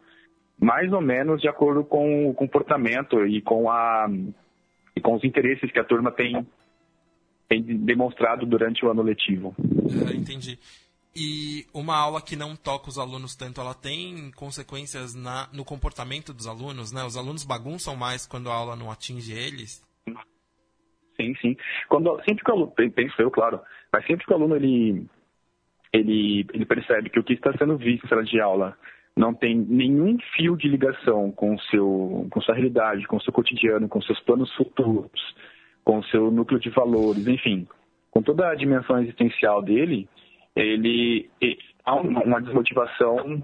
mais 0.59 0.91
ou 0.91 1.01
menos 1.01 1.41
de 1.41 1.47
acordo 1.47 1.83
com 1.83 2.29
o 2.29 2.33
comportamento 2.33 3.25
e 3.25 3.41
com, 3.41 3.69
a, 3.69 4.07
e 4.95 5.01
com 5.01 5.15
os 5.15 5.23
interesses 5.23 5.71
que 5.71 5.79
a 5.79 5.83
turma 5.83 6.11
tem, 6.11 6.45
tem 7.47 7.61
demonstrado 7.61 8.45
durante 8.45 8.85
o 8.85 8.89
ano 8.89 9.01
letivo. 9.01 9.55
É, 10.09 10.15
entendi. 10.15 10.57
E 11.13 11.65
uma 11.73 11.97
aula 11.97 12.21
que 12.21 12.37
não 12.37 12.55
toca 12.55 12.89
os 12.89 12.97
alunos 12.97 13.35
tanto, 13.35 13.59
ela 13.59 13.73
tem 13.73 14.31
consequências 14.31 15.13
na, 15.13 15.49
no 15.51 15.65
comportamento 15.65 16.33
dos 16.33 16.47
alunos, 16.47 16.93
né? 16.93 17.03
Os 17.03 17.17
alunos 17.17 17.43
bagunçam 17.43 17.95
mais 17.95 18.25
quando 18.25 18.49
a 18.49 18.53
aula 18.53 18.77
não 18.77 18.89
atinge 18.89 19.33
eles? 19.33 19.83
Sim, 21.19 21.35
sim. 21.41 21.57
Quando, 21.89 22.15
sempre 22.23 22.43
que 22.43 22.51
o 22.51 22.53
aluno, 22.53 22.71
penso 22.71 23.21
eu, 23.21 23.29
claro, 23.29 23.59
mas 23.91 24.05
sempre 24.07 24.25
que 24.25 24.31
o 24.31 24.35
aluno 24.35 24.55
ele, 24.55 25.05
ele, 25.91 26.45
ele 26.53 26.65
percebe 26.65 27.09
que 27.09 27.19
o 27.19 27.23
que 27.23 27.33
está 27.33 27.51
sendo 27.57 27.77
visto 27.77 28.03
na 28.03 28.09
sala 28.09 28.23
de 28.23 28.39
aula 28.39 28.77
não 29.15 29.33
tem 29.33 29.55
nenhum 29.55 30.17
fio 30.35 30.55
de 30.55 30.67
ligação 30.67 31.31
com 31.31 31.57
seu 31.59 32.27
com 32.31 32.41
sua 32.41 32.55
realidade, 32.55 33.07
com 33.07 33.19
seu 33.19 33.33
cotidiano, 33.33 33.87
com 33.87 34.01
seus 34.01 34.19
planos 34.21 34.53
futuros, 34.55 35.35
com 35.83 36.01
seu 36.03 36.31
núcleo 36.31 36.59
de 36.59 36.69
valores, 36.69 37.27
enfim, 37.27 37.67
com 38.09 38.21
toda 38.21 38.49
a 38.49 38.55
dimensão 38.55 38.99
existencial 39.01 39.61
dele, 39.61 40.07
ele, 40.55 41.29
ele 41.39 41.57
há 41.85 41.95
uma 41.95 42.41
desmotivação 42.41 43.41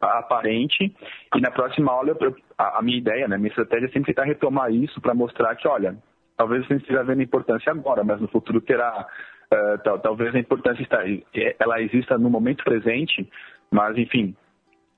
aparente 0.00 0.94
e 1.34 1.40
na 1.40 1.50
próxima 1.50 1.90
aula 1.92 2.16
eu, 2.20 2.36
a, 2.58 2.82
minha 2.82 2.98
ideia, 2.98 3.26
né, 3.26 3.36
minha 3.36 3.48
estratégia 3.48 3.86
é 3.86 3.88
sempre 3.88 4.12
tentar 4.12 4.24
retomar 4.24 4.72
isso 4.72 5.00
para 5.00 5.14
mostrar 5.14 5.56
que, 5.56 5.66
olha, 5.66 5.96
talvez 6.36 6.66
você 6.66 6.74
esteja 6.74 7.02
vendo 7.02 7.22
importância 7.22 7.72
agora, 7.72 8.04
mas 8.04 8.20
no 8.20 8.28
futuro 8.28 8.60
terá. 8.60 9.06
Uh, 9.46 9.78
tal, 9.84 9.98
talvez 10.00 10.34
a 10.34 10.40
importância 10.40 10.82
está, 10.82 11.04
ela 11.60 11.80
exista 11.80 12.18
no 12.18 12.28
momento 12.28 12.64
presente, 12.64 13.30
mas 13.70 13.96
enfim, 13.96 14.34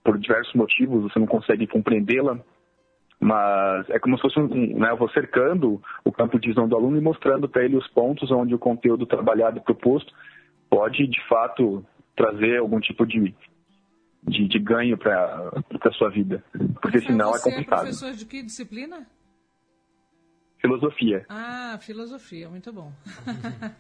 por 0.08 0.18
diversos 0.18 0.54
motivos 0.54 1.02
você 1.02 1.18
não 1.18 1.26
consegue 1.26 1.66
compreendê-la, 1.66 2.40
mas 3.20 3.90
é 3.90 3.98
como 3.98 4.16
se 4.16 4.22
fosse 4.22 4.40
um, 4.40 4.78
né, 4.78 4.90
eu 4.90 4.96
vou 4.96 5.11
cercando 5.11 5.83
o 6.02 6.11
campo 6.11 6.40
de 6.40 6.48
visão 6.48 6.66
do 6.66 6.74
aluno 6.74 6.96
e 6.96 7.00
mostrando 7.02 7.46
para 7.46 7.62
ele 7.62 7.76
os 7.76 7.87
pontos 7.88 8.30
onde 8.30 8.54
o 8.54 8.59
conteúdo 8.59 9.04
trabalhado 9.04 9.59
e 9.59 9.61
proposto 9.61 10.11
pode, 10.70 11.06
de 11.06 11.28
fato, 11.28 11.85
trazer 12.16 12.56
algum 12.56 12.80
tipo 12.80 13.04
de, 13.04 13.35
de, 14.22 14.48
de 14.48 14.59
ganho 14.59 14.96
para 14.96 15.52
a 15.85 15.92
sua 15.92 16.09
vida. 16.09 16.42
Porque 16.80 17.00
senão 17.00 17.37
é 17.37 17.38
complicado. 17.38 17.80
Você 17.80 18.06
é 18.06 18.09
professor 18.09 18.12
de 18.12 18.24
que 18.24 18.42
disciplina? 18.42 19.06
Filosofia. 20.68 21.24
Ah, 21.31 21.78
filosofia, 21.81 22.48
muito 22.50 22.70
bom. 22.70 22.92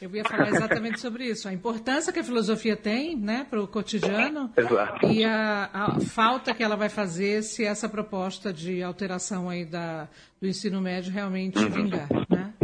Eu 0.00 0.14
ia 0.14 0.24
falar 0.24 0.48
exatamente 0.48 1.00
sobre 1.00 1.24
isso, 1.24 1.48
a 1.48 1.52
importância 1.52 2.12
que 2.12 2.18
a 2.18 2.24
filosofia 2.24 2.76
tem 2.76 3.16
né, 3.16 3.46
para 3.48 3.60
o 3.60 3.66
cotidiano 3.66 4.50
Exato. 4.56 5.06
e 5.06 5.24
a, 5.24 5.70
a, 5.72 6.00
falta 6.00 6.54
que 6.54 6.62
ela 6.62 6.76
vai 6.76 6.88
fazer 6.88 7.42
se 7.42 7.64
essa 7.64 7.88
proposta 7.88 8.52
de 8.52 8.82
alteração 8.82 9.48
aí 9.48 9.64
da, 9.64 10.08
do 10.40 10.46
ensino 10.46 10.80
médio 10.80 11.12
realmente 11.12 11.58
uhum. 11.58 11.70
vingar. 11.70 12.08
Né? 12.28 12.54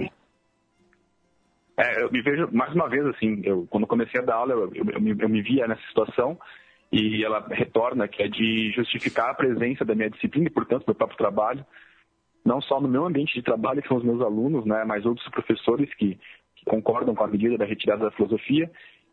É, 1.79 2.03
eu 2.03 2.11
me 2.11 2.23
vejo, 2.23 2.49
mais 2.53 2.75
uma 2.75 2.89
vez, 2.89 3.05
assim, 3.07 3.41
eu, 3.45 3.67
quando 3.69 3.87
comecei 3.87 4.21
a 4.21 4.25
dar 4.25 4.37
aula, 4.37 4.53
eu, 4.53 4.73
eu, 4.75 4.91
eu, 4.93 5.01
me, 5.01 5.15
eu 5.19 5.29
me 5.29 5.43
via 5.43 5.67
nessa 5.67 5.87
situação 5.89 6.39
e 6.91 7.25
ela 7.25 7.47
retorna, 7.51 8.09
que 8.09 8.23
é 8.23 8.29
de 8.29 8.73
justificar 8.75 9.31
a 9.31 9.35
presença 9.35 9.85
da 9.85 9.95
minha 9.95 10.11
disciplina 10.11 10.47
e, 10.47 10.53
portanto, 10.53 10.87
do 10.87 10.95
próprio 10.95 11.19
trabalho 11.19 11.65
não 12.47 12.61
só 12.61 12.81
no 12.81 12.89
meu 12.89 13.05
ambiente 13.05 13.35
de 13.35 13.43
trabalho, 13.43 13.83
que 13.83 13.89
são 13.89 13.97
os 13.97 14.05
meus 14.05 14.21
alunos, 14.23 14.65
né, 14.65 14.85
mas 14.85 15.05
outros 15.05 15.29
professores 15.31 15.93
que, 15.95 16.19
que 16.55 16.65
concordam 16.65 17.15
com 17.15 17.25
a 17.25 17.29
medida 17.29 17.59
da 17.59 17.65
retirada 17.65 18.05
da 18.05 18.11
filosofia 18.13 18.71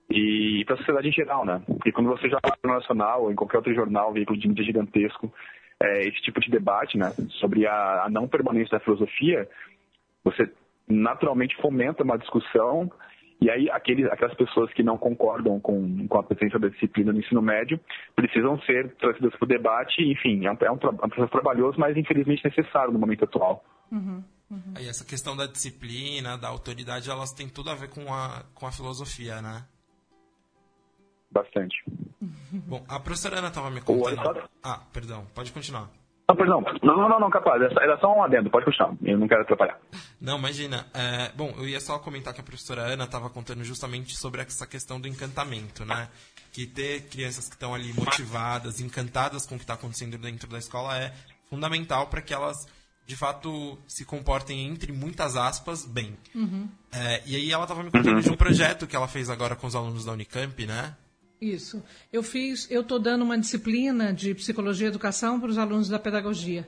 e 0.10 0.63
para 0.65 0.76
a 0.76 0.78
sociedade 0.78 1.10
em 1.10 1.12
geral, 1.12 1.43
né? 1.43 1.62
Porque 1.65 1.91
quando 1.91 2.10
você 2.10 2.30
joga 2.30 2.41
no 2.63 2.74
Nacional 2.74 3.24
ou 3.24 3.32
em 3.32 3.36
qualquer 3.36 3.58
outro 3.58 3.74
jornal, 3.74 4.13
veículo 4.13 4.38
de 4.38 4.48
mídia 4.48 4.63
gigantesco, 4.63 5.34
é, 5.82 6.08
esse 6.08 6.22
tipo 6.22 6.39
de 6.39 6.52
debate, 6.52 6.98
né, 6.98 7.10
sobre 7.39 7.65
a, 7.65 8.04
a 8.04 8.10
não 8.10 8.28
permanência 8.28 8.78
da 8.78 8.84
filosofia, 8.84 9.50
você 10.24 10.50
naturalmente 10.88 11.56
fomenta 11.62 12.04
uma 12.04 12.17
discussão 12.17 12.91
e 13.43 13.49
aí, 13.49 13.69
aqueles, 13.69 14.06
aquelas 14.10 14.34
pessoas 14.38 14.71
que 14.73 14.82
não 14.82 14.97
concordam 14.97 15.60
com, 15.60 16.08
com 16.08 16.17
a 16.17 16.23
presença 16.23 16.58
da 16.58 16.69
disciplina 16.69 17.12
no 17.12 17.19
ensino 17.19 17.41
médio 17.41 17.77
precisam 18.15 18.58
ser 18.62 18.95
trazidas 18.95 19.36
para 19.36 19.43
o 19.43 19.47
debate. 19.47 20.01
Enfim, 20.01 20.45
é 20.45 20.51
um, 20.51 20.56
é 20.62 20.71
um, 20.71 20.79
é 20.82 21.06
um, 21.06 21.10
processo 21.10 21.32
trabalhoso, 21.32 21.77
mas 21.77 21.97
infelizmente 21.97 22.41
necessário 22.45 22.93
no 22.93 22.99
momento 22.99 23.25
atual. 23.25 23.62
Uhum, 23.91 24.23
uhum. 24.49 24.73
Aí 24.77 24.88
essa 24.88 25.03
questão 25.03 25.36
da 25.36 25.45
disciplina, 25.45 26.38
da 26.38 26.47
autoridade, 26.47 27.10
elas 27.10 27.34
têm 27.34 27.49
tudo 27.49 27.69
a 27.69 27.75
ver 27.75 27.89
com 27.89 28.13
a, 28.13 28.45
com 28.53 28.65
a 28.65 28.71
filosofia, 28.71 29.41
né? 29.41 29.65
Bastante. 31.29 31.75
Bom, 32.65 32.82
a 32.88 32.97
professora 32.97 33.39
Ana 33.39 33.49
estava 33.49 33.69
me 33.69 33.82
contando... 33.82 34.49
Ah, 34.63 34.84
perdão, 34.93 35.25
pode 35.36 35.51
continuar. 35.51 35.89
Não, 36.34 36.36
pois 36.36 36.50
não. 36.50 36.62
Não, 36.82 37.10
não, 37.10 37.19
não, 37.19 37.30
capaz. 37.30 37.62
Era 37.62 37.98
só 38.00 38.15
um 38.15 38.24
adendo, 38.24 38.50
pode 38.50 38.65
puxar. 38.65 38.91
Eu 39.04 39.17
não 39.17 39.28
quero 39.28 39.41
atrapalhar. 39.41 39.80
Não, 40.19 40.38
imagina. 40.38 40.88
É, 40.93 41.32
bom, 41.36 41.54
eu 41.58 41.67
ia 41.67 41.80
só 41.80 42.00
comentar 42.00 42.34
que 42.34 42.41
a 42.41 42.43
professora 42.43 42.82
Ana 42.82 43.04
estava 43.04 43.30
contando 43.30 43.63
justamente 43.63 44.15
sobre 44.15 44.41
essa 44.41 44.65
questão 44.65 45.00
do 45.00 45.08
encantamento, 45.08 45.86
né? 45.86 46.10
Que 46.52 46.65
ter 46.65 47.04
crianças 47.10 47.48
que 47.48 47.56
estão 47.56 47.74
ali 47.74 47.93
motivadas, 47.93 48.82
encantadas 48.82 49.46
com 49.46 49.56
o 49.56 49.58
que 49.58 49.63
está 49.63 49.76
acontecendo 49.76 50.17
dentro 50.17 50.50
da 50.50 50.58
escola 50.58 50.98
é 50.98 51.13
fundamental 51.50 52.08
para 52.08 52.22
que 52.22 52.34
elas, 52.34 52.67
de 53.06 53.15
fato, 53.15 53.78
se 53.88 54.06
comportem, 54.06 54.67
entre 54.67 54.91
muitas 54.91 55.36
aspas, 55.36 55.86
bem. 55.86 56.17
Uhum. 56.34 56.67
É, 56.91 57.22
e 57.26 57.36
aí 57.36 57.52
ela 57.52 57.63
estava 57.63 57.84
me 57.84 57.91
contando 57.91 58.15
uhum. 58.15 58.22
de 58.22 58.30
um 58.32 58.36
projeto 58.36 58.88
que 58.88 58.96
ela 58.96 59.08
fez 59.08 59.30
agora 59.30 59.56
com 59.56 59.67
os 59.67 59.76
alunos 59.76 60.06
da 60.06 60.13
Unicamp, 60.13 60.65
né? 60.65 60.96
Isso. 61.43 61.84
Eu 62.12 62.23
fiz, 62.23 62.71
eu 62.71 62.79
estou 62.79 62.97
dando 62.97 63.21
uma 63.23 63.38
disciplina 63.38 64.13
de 64.13 64.34
psicologia 64.34 64.88
e 64.88 64.89
educação 64.89 65.41
para 65.41 65.49
os 65.49 65.58
alunos 65.58 65.89
da 65.89 65.99
pedagogia. 65.99 66.65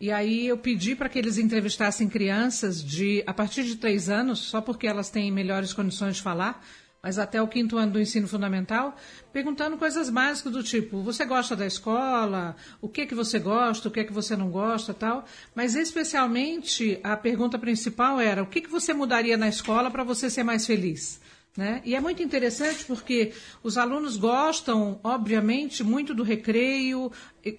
E 0.00 0.10
aí 0.10 0.48
eu 0.48 0.58
pedi 0.58 0.96
para 0.96 1.08
que 1.08 1.18
eles 1.18 1.38
entrevistassem 1.38 2.08
crianças 2.08 2.82
de 2.82 3.22
a 3.26 3.32
partir 3.32 3.62
de 3.62 3.76
três 3.76 4.08
anos, 4.08 4.40
só 4.40 4.60
porque 4.60 4.88
elas 4.88 5.08
têm 5.08 5.30
melhores 5.30 5.72
condições 5.72 6.16
de 6.16 6.22
falar, 6.22 6.64
mas 7.00 7.16
até 7.16 7.40
o 7.40 7.46
quinto 7.46 7.78
ano 7.78 7.92
do 7.92 8.00
ensino 8.00 8.26
fundamental, 8.26 8.96
perguntando 9.32 9.78
coisas 9.78 10.10
básicas 10.10 10.52
do 10.52 10.64
tipo: 10.64 11.00
você 11.00 11.24
gosta 11.24 11.54
da 11.54 11.66
escola? 11.66 12.56
O 12.80 12.88
que 12.88 13.06
que 13.06 13.14
você 13.14 13.38
gosta? 13.38 13.88
O 13.88 13.90
que 13.90 14.02
que 14.02 14.12
você 14.12 14.36
não 14.36 14.50
gosta, 14.50 14.92
tal? 14.92 15.24
Mas 15.54 15.76
especialmente 15.76 16.98
a 17.04 17.16
pergunta 17.16 17.56
principal 17.56 18.20
era: 18.20 18.42
o 18.42 18.46
que 18.46 18.62
que 18.62 18.70
você 18.70 18.92
mudaria 18.92 19.36
na 19.36 19.48
escola 19.48 19.92
para 19.92 20.02
você 20.02 20.28
ser 20.28 20.42
mais 20.42 20.66
feliz? 20.66 21.20
Né? 21.58 21.82
E 21.84 21.96
é 21.96 22.00
muito 22.00 22.22
interessante 22.22 22.84
porque 22.84 23.32
os 23.64 23.76
alunos 23.76 24.16
gostam, 24.16 25.00
obviamente, 25.02 25.82
muito 25.82 26.14
do 26.14 26.22
recreio, 26.22 27.10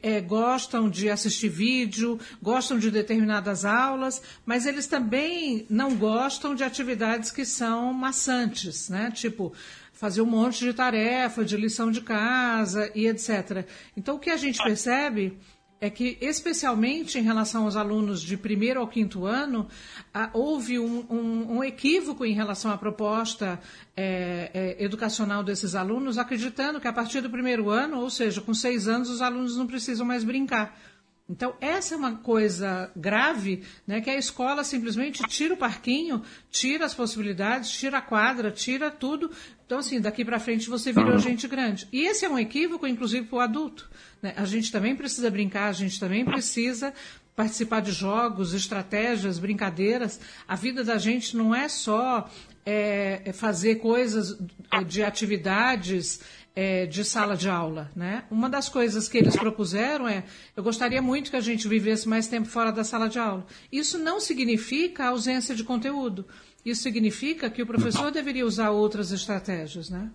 é, 0.02 0.22
gostam 0.22 0.90
de 0.90 1.10
assistir 1.10 1.50
vídeo, 1.50 2.18
gostam 2.42 2.80
de 2.80 2.90
determinadas 2.90 3.66
aulas, 3.66 4.22
mas 4.46 4.66
eles 4.66 4.88
também 4.88 5.66
não 5.70 5.98
gostam 5.98 6.56
de 6.56 6.64
atividades 6.64 7.30
que 7.30 7.44
são 7.44 7.92
maçantes, 7.92 8.88
né? 8.88 9.12
tipo 9.12 9.52
fazer 9.92 10.22
um 10.22 10.26
monte 10.26 10.60
de 10.60 10.74
tarefa, 10.74 11.44
de 11.44 11.58
lição 11.58 11.92
de 11.92 12.00
casa 12.00 12.90
e 12.96 13.06
etc. 13.06 13.68
Então, 13.98 14.16
o 14.16 14.20
que 14.20 14.30
a 14.30 14.38
gente 14.38 14.64
percebe 14.64 15.38
é 15.82 15.90
que, 15.90 16.18
especialmente 16.20 17.18
em 17.18 17.22
relação 17.22 17.64
aos 17.64 17.76
alunos 17.76 18.22
de 18.22 18.36
primeiro 18.36 18.80
ao 18.80 18.88
quinto 18.88 19.26
ano, 19.26 19.68
ah, 20.14 20.30
houve 20.34 20.78
um, 20.78 21.06
um, 21.10 21.58
um, 21.58 21.64
equívoco 21.64 22.26
em 22.26 22.34
relação 22.34 22.70
à 22.72 22.78
proposta 22.78 23.60
é, 23.96 24.52
é, 24.54 24.84
educacional 24.84 25.44
desses 25.44 25.76
alunos, 25.76 26.18
acreditando 26.18 26.82
que 26.82 26.88
a 26.88 26.94
partir 26.94 27.22
do 27.22 27.30
primeiro 27.30 27.70
ano, 27.70 28.00
ou 28.00 28.10
seja, 28.10 28.42
com 28.42 28.54
seis 28.54 28.88
anos, 28.88 29.10
os 29.10 29.22
alunos 29.22 29.56
não 29.56 29.68
precisam 29.68 30.06
mais 30.06 30.24
brincar. 30.24 30.78
Então, 31.30 31.54
essa 31.62 31.94
é 31.94 31.98
uma 31.98 32.16
coisa 32.16 32.92
grave, 32.96 33.64
né, 33.86 34.02
que 34.02 34.10
a 34.10 34.18
escola 34.18 34.64
simplesmente 34.64 35.22
tira 35.28 35.54
o 35.54 35.58
parquinho, 35.58 36.24
tira 36.50 36.86
as 36.86 36.96
possibilidades, 36.96 37.70
tira 37.70 38.00
a 38.00 38.02
quadra, 38.02 38.50
tira 38.50 38.90
tudo. 38.90 39.30
Então, 39.70 39.78
assim, 39.78 40.02
daqui 40.02 40.26
para 40.26 40.40
frente 40.40 40.68
você 40.68 40.92
virou 40.92 41.12
uhum. 41.12 41.20
gente 41.20 41.48
grande. 41.48 41.88
E 41.94 42.08
esse 42.08 42.26
é 42.26 42.30
um 42.30 42.40
equívoco, 42.40 42.88
inclusive, 42.88 43.28
para 43.28 43.38
o 43.38 43.40
adulto. 43.40 43.88
Né? 44.20 44.34
A 44.36 44.44
gente 44.44 44.72
também 44.72 44.96
precisa 44.96 45.30
brincar, 45.30 45.68
a 45.68 45.74
gente 45.74 46.00
também 46.00 46.26
precisa 46.26 46.92
participar 47.36 47.80
de 47.80 47.92
jogos, 47.92 48.56
estratégias, 48.56 49.38
brincadeiras. 49.38 50.20
A 50.48 50.56
vida 50.56 50.84
da 50.84 50.98
gente 50.98 51.38
não 51.38 51.54
é 51.54 51.70
só 51.70 52.28
é, 52.66 53.32
fazer 53.32 53.76
coisas 53.76 54.40
é, 54.72 54.84
de 54.84 55.04
atividades 55.04 56.20
é, 56.56 56.88
de 56.88 57.06
sala 57.06 57.38
de 57.38 57.48
aula. 57.48 57.92
Né? 57.96 58.24
Uma 58.32 58.50
das 58.50 58.70
coisas 58.70 59.08
que 59.08 59.20
eles 59.20 59.36
propuseram 59.36 60.08
é: 60.08 60.24
eu 60.58 60.64
gostaria 60.64 61.00
muito 61.00 61.30
que 61.30 61.38
a 61.38 61.42
gente 61.42 61.68
vivesse 61.68 62.10
mais 62.10 62.28
tempo 62.28 62.48
fora 62.48 62.72
da 62.72 62.84
sala 62.84 63.08
de 63.08 63.20
aula. 63.20 63.46
Isso 63.72 64.00
não 64.00 64.20
significa 64.20 65.10
ausência 65.10 65.54
de 65.54 65.64
conteúdo. 65.64 66.26
Isso 66.66 66.84
significa 66.84 67.50
que 67.50 67.62
o 67.62 67.66
professor 67.66 68.12
deveria 68.12 68.46
usar 68.46 68.72
outras 68.72 69.12
estratégias, 69.12 69.90
né? 69.90 70.12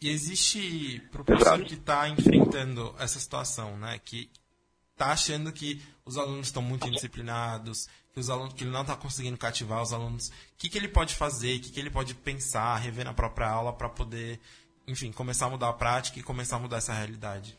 E 0.00 0.08
existe 0.08 1.00
professor 1.12 1.62
que 1.64 1.74
está 1.74 2.08
enfrentando 2.08 2.94
essa 2.98 3.18
situação, 3.18 3.76
né? 3.76 3.98
Que 4.04 4.30
está 4.92 5.12
achando 5.12 5.52
que 5.52 5.82
os 6.04 6.16
alunos 6.16 6.48
estão 6.48 6.62
muito 6.62 6.86
indisciplinados, 6.86 7.86
que, 8.12 8.20
os 8.20 8.30
alunos, 8.30 8.54
que 8.54 8.64
ele 8.64 8.70
não 8.70 8.82
está 8.82 8.96
conseguindo 8.96 9.36
cativar 9.36 9.82
os 9.82 9.92
alunos. 9.92 10.28
O 10.28 10.32
que, 10.58 10.68
que 10.68 10.78
ele 10.78 10.88
pode 10.88 11.14
fazer? 11.14 11.56
O 11.56 11.60
que, 11.60 11.70
que 11.70 11.80
ele 11.80 11.90
pode 11.90 12.14
pensar, 12.14 12.76
rever 12.76 13.04
na 13.04 13.14
própria 13.14 13.48
aula 13.48 13.72
para 13.72 13.88
poder 13.88 14.40
enfim, 14.86 15.10
começar 15.12 15.46
a 15.46 15.50
mudar 15.50 15.68
a 15.68 15.72
prática 15.72 16.18
e 16.18 16.22
começar 16.22 16.56
a 16.56 16.60
mudar 16.60 16.78
essa 16.78 16.92
realidade? 16.92 17.56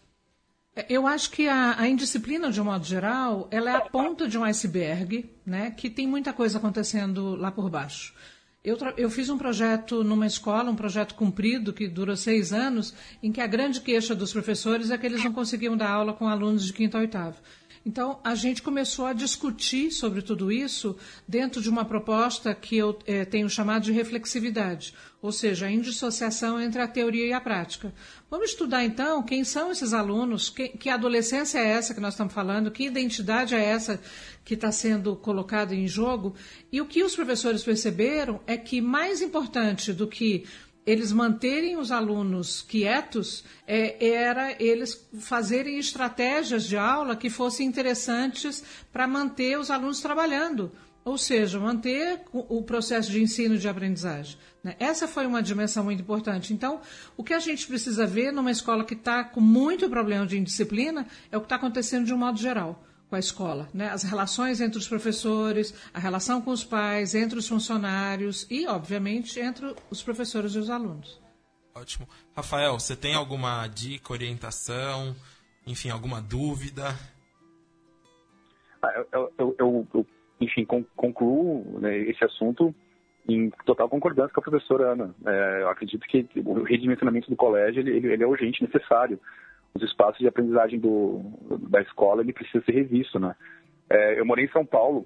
É, 0.76 0.86
eu 0.90 1.08
acho 1.08 1.32
que 1.32 1.48
a, 1.48 1.80
a, 1.80 1.88
indisciplina, 1.88 2.52
de 2.52 2.60
um 2.60 2.66
modo 2.66 2.86
geral, 2.86 3.48
ela 3.50 3.72
é 3.72 3.76
a 3.76 3.82
ponta 3.82 4.28
de 4.28 4.38
um 4.38 4.44
iceberg, 4.44 5.30
né, 5.46 5.72
que 5.72 5.90
tem 5.90 6.06
muita 6.06 6.34
coisa 6.34 6.58
acontecendo 6.58 7.36
lá 7.36 7.50
por 7.50 7.70
baixo. 7.70 8.14
Eu, 8.62 8.78
eu, 8.98 9.12
fiz 9.12 9.30
um 9.30 9.38
projeto 9.38 10.04
numa 10.04 10.26
escola, 10.26 10.72
um 10.72 10.76
projeto 10.76 11.14
cumprido, 11.14 11.72
que 11.72 11.88
durou 11.88 12.18
seis 12.18 12.52
anos, 12.52 12.96
em 13.22 13.32
que 13.32 13.40
a 13.40 13.46
grande 13.46 13.80
queixa 13.80 14.16
dos 14.16 14.34
professores 14.34 14.90
é 14.90 14.98
que 14.98 15.06
eles 15.06 15.24
não 15.24 15.32
conseguiam 15.32 15.78
dar 15.78 15.92
aula 15.92 16.14
com 16.14 16.28
alunos 16.28 16.66
de 16.66 16.74
quinto 16.74 16.98
a 16.98 17.02
oitavo. 17.02 17.38
Então, 17.86 18.20
a 18.24 18.34
gente 18.34 18.64
começou 18.64 19.06
a 19.06 19.14
discutir 19.14 19.92
sobre 19.92 20.24
tudo 20.24 20.52
isso 20.52 20.98
dentro 21.28 21.62
de 21.62 21.70
uma 21.70 21.86
proposta 21.86 22.56
que 22.56 22.76
eu 22.76 22.98
é, 23.06 23.24
tenho 23.26 23.48
chamado 23.48 23.84
de 23.84 23.92
reflexividade, 23.92 24.96
ou 25.22 25.32
seja, 25.32 25.68
a 25.68 25.72
indissociação 25.72 26.60
entre 26.60 26.82
a 26.82 26.88
teoria 26.88 27.28
e 27.28 27.32
a 27.32 27.40
prática. 27.40 27.94
Vamos 28.28 28.50
estudar, 28.50 28.84
então, 28.84 29.22
quem 29.22 29.44
são 29.44 29.72
esses 29.72 29.94
alunos, 29.94 30.50
que, 30.50 30.70
que 30.70 30.90
adolescência 30.90 31.60
é 31.60 31.68
essa 31.68 31.94
que 31.94 32.02
nós 32.02 32.16
estamos 32.16 32.34
falando, 32.34 32.72
que 32.72 32.86
identidade 32.86 33.54
é 33.54 33.64
essa 33.64 34.02
que 34.44 34.56
está 34.56 34.72
sendo 34.72 35.16
colocada 35.16 35.76
em 35.76 35.88
jogo, 35.88 36.34
e 36.72 36.82
o 36.82 36.88
que 36.88 37.04
os 37.04 37.16
professores 37.16 37.64
perceberam 37.64 38.42
é 38.48 38.58
que 38.58 38.82
mais 38.82 39.22
importante 39.22 39.94
do 39.94 40.08
que 40.08 40.46
eles 40.86 41.12
manterem 41.12 41.78
os 41.78 41.92
alunos 41.92 42.62
quietos 42.62 43.44
é, 43.66 44.06
era 44.06 44.56
eles 44.62 45.08
fazerem 45.20 45.80
estratégias 45.80 46.64
de 46.66 46.78
aula 46.78 47.16
que 47.16 47.30
fossem 47.30 47.68
interessantes 47.68 48.64
para 48.94 49.08
manter 49.08 49.58
os 49.58 49.72
alunos 49.72 50.00
trabalhando, 50.00 50.72
ou 51.04 51.18
seja, 51.18 51.60
manter 51.60 52.22
o 52.32 52.62
processo 52.62 53.12
de 53.12 53.22
ensino 53.22 53.58
de 53.58 53.68
aprendizagem. 53.68 54.38
Né? 54.64 54.76
Essa 54.80 55.08
foi 55.08 55.26
uma 55.26 55.42
dimensão 55.42 55.84
muito 55.84 56.02
importante. 56.02 56.54
Então, 56.54 56.82
o 57.18 57.24
que 57.24 57.34
a 57.34 57.40
gente 57.40 57.68
precisa 57.68 58.06
ver 58.06 58.32
numa 58.32 58.52
escola 58.52 58.84
que 58.84 58.96
está 58.96 59.24
com 59.24 59.42
muito 59.42 59.90
problema 59.90 60.26
de 60.26 60.38
indisciplina 60.38 61.08
é 61.32 61.38
o 61.38 61.42
que 61.42 61.46
está 61.46 61.56
acontecendo 61.56 62.06
de 62.06 62.14
um 62.14 62.18
modo 62.18 62.40
geral 62.40 62.84
com 63.10 63.16
a 63.16 63.20
escola, 63.20 63.68
né? 63.74 63.90
As 63.90 64.04
relações 64.04 64.62
entre 64.62 64.78
os 64.78 64.88
professores, 64.88 65.74
a 65.94 66.00
relação 66.00 66.42
com 66.42 66.52
os 66.52 66.64
pais, 66.64 67.14
entre 67.14 67.38
os 67.38 67.48
funcionários 67.48 68.48
e, 68.50 68.68
obviamente, 68.68 69.40
entre 69.40 69.76
os 69.90 70.02
professores 70.02 70.54
e 70.54 70.60
os 70.60 70.70
alunos. 70.70 71.22
Ótimo. 71.76 72.08
Rafael, 72.36 72.80
você 72.80 72.96
tem 72.96 73.16
alguma 73.16 73.68
dica, 73.68 74.14
orientação, 74.14 75.16
enfim, 75.68 75.90
alguma 75.90 76.22
dúvida? 76.22 76.96
Ah, 78.82 78.94
eu, 78.96 79.34
eu, 79.38 79.56
eu, 79.60 79.88
eu 79.94 80.08
enfim, 80.40 80.66
concluo 80.96 81.80
né, 81.80 81.98
esse 81.98 82.24
assunto 82.24 82.74
em 83.28 83.50
total 83.66 83.90
concordância 83.90 84.34
com 84.34 84.40
a 84.40 84.44
professora 84.44 84.94
Ana. 84.94 85.16
É, 85.26 85.62
eu 85.64 85.70
acredito 85.70 86.06
que 86.08 86.28
o 86.46 86.64
redimensionamento 86.64 87.30
do 87.30 87.36
colégio 87.36 87.82
ele, 87.82 88.08
ele 88.08 88.24
é 88.24 88.28
urgente, 88.28 88.64
necessário 88.64 89.20
os 89.76 89.84
espaços 89.84 90.20
de 90.20 90.28
aprendizagem 90.28 90.80
do, 90.80 91.22
da 91.70 91.82
escola 91.82 92.22
ele 92.22 92.32
precisa 92.32 92.64
ser 92.64 92.72
revisto, 92.72 93.20
né? 93.20 93.36
É, 93.90 94.20
eu 94.20 94.26
morei 94.26 94.46
em 94.46 94.52
São 94.52 94.66
Paulo 94.66 95.06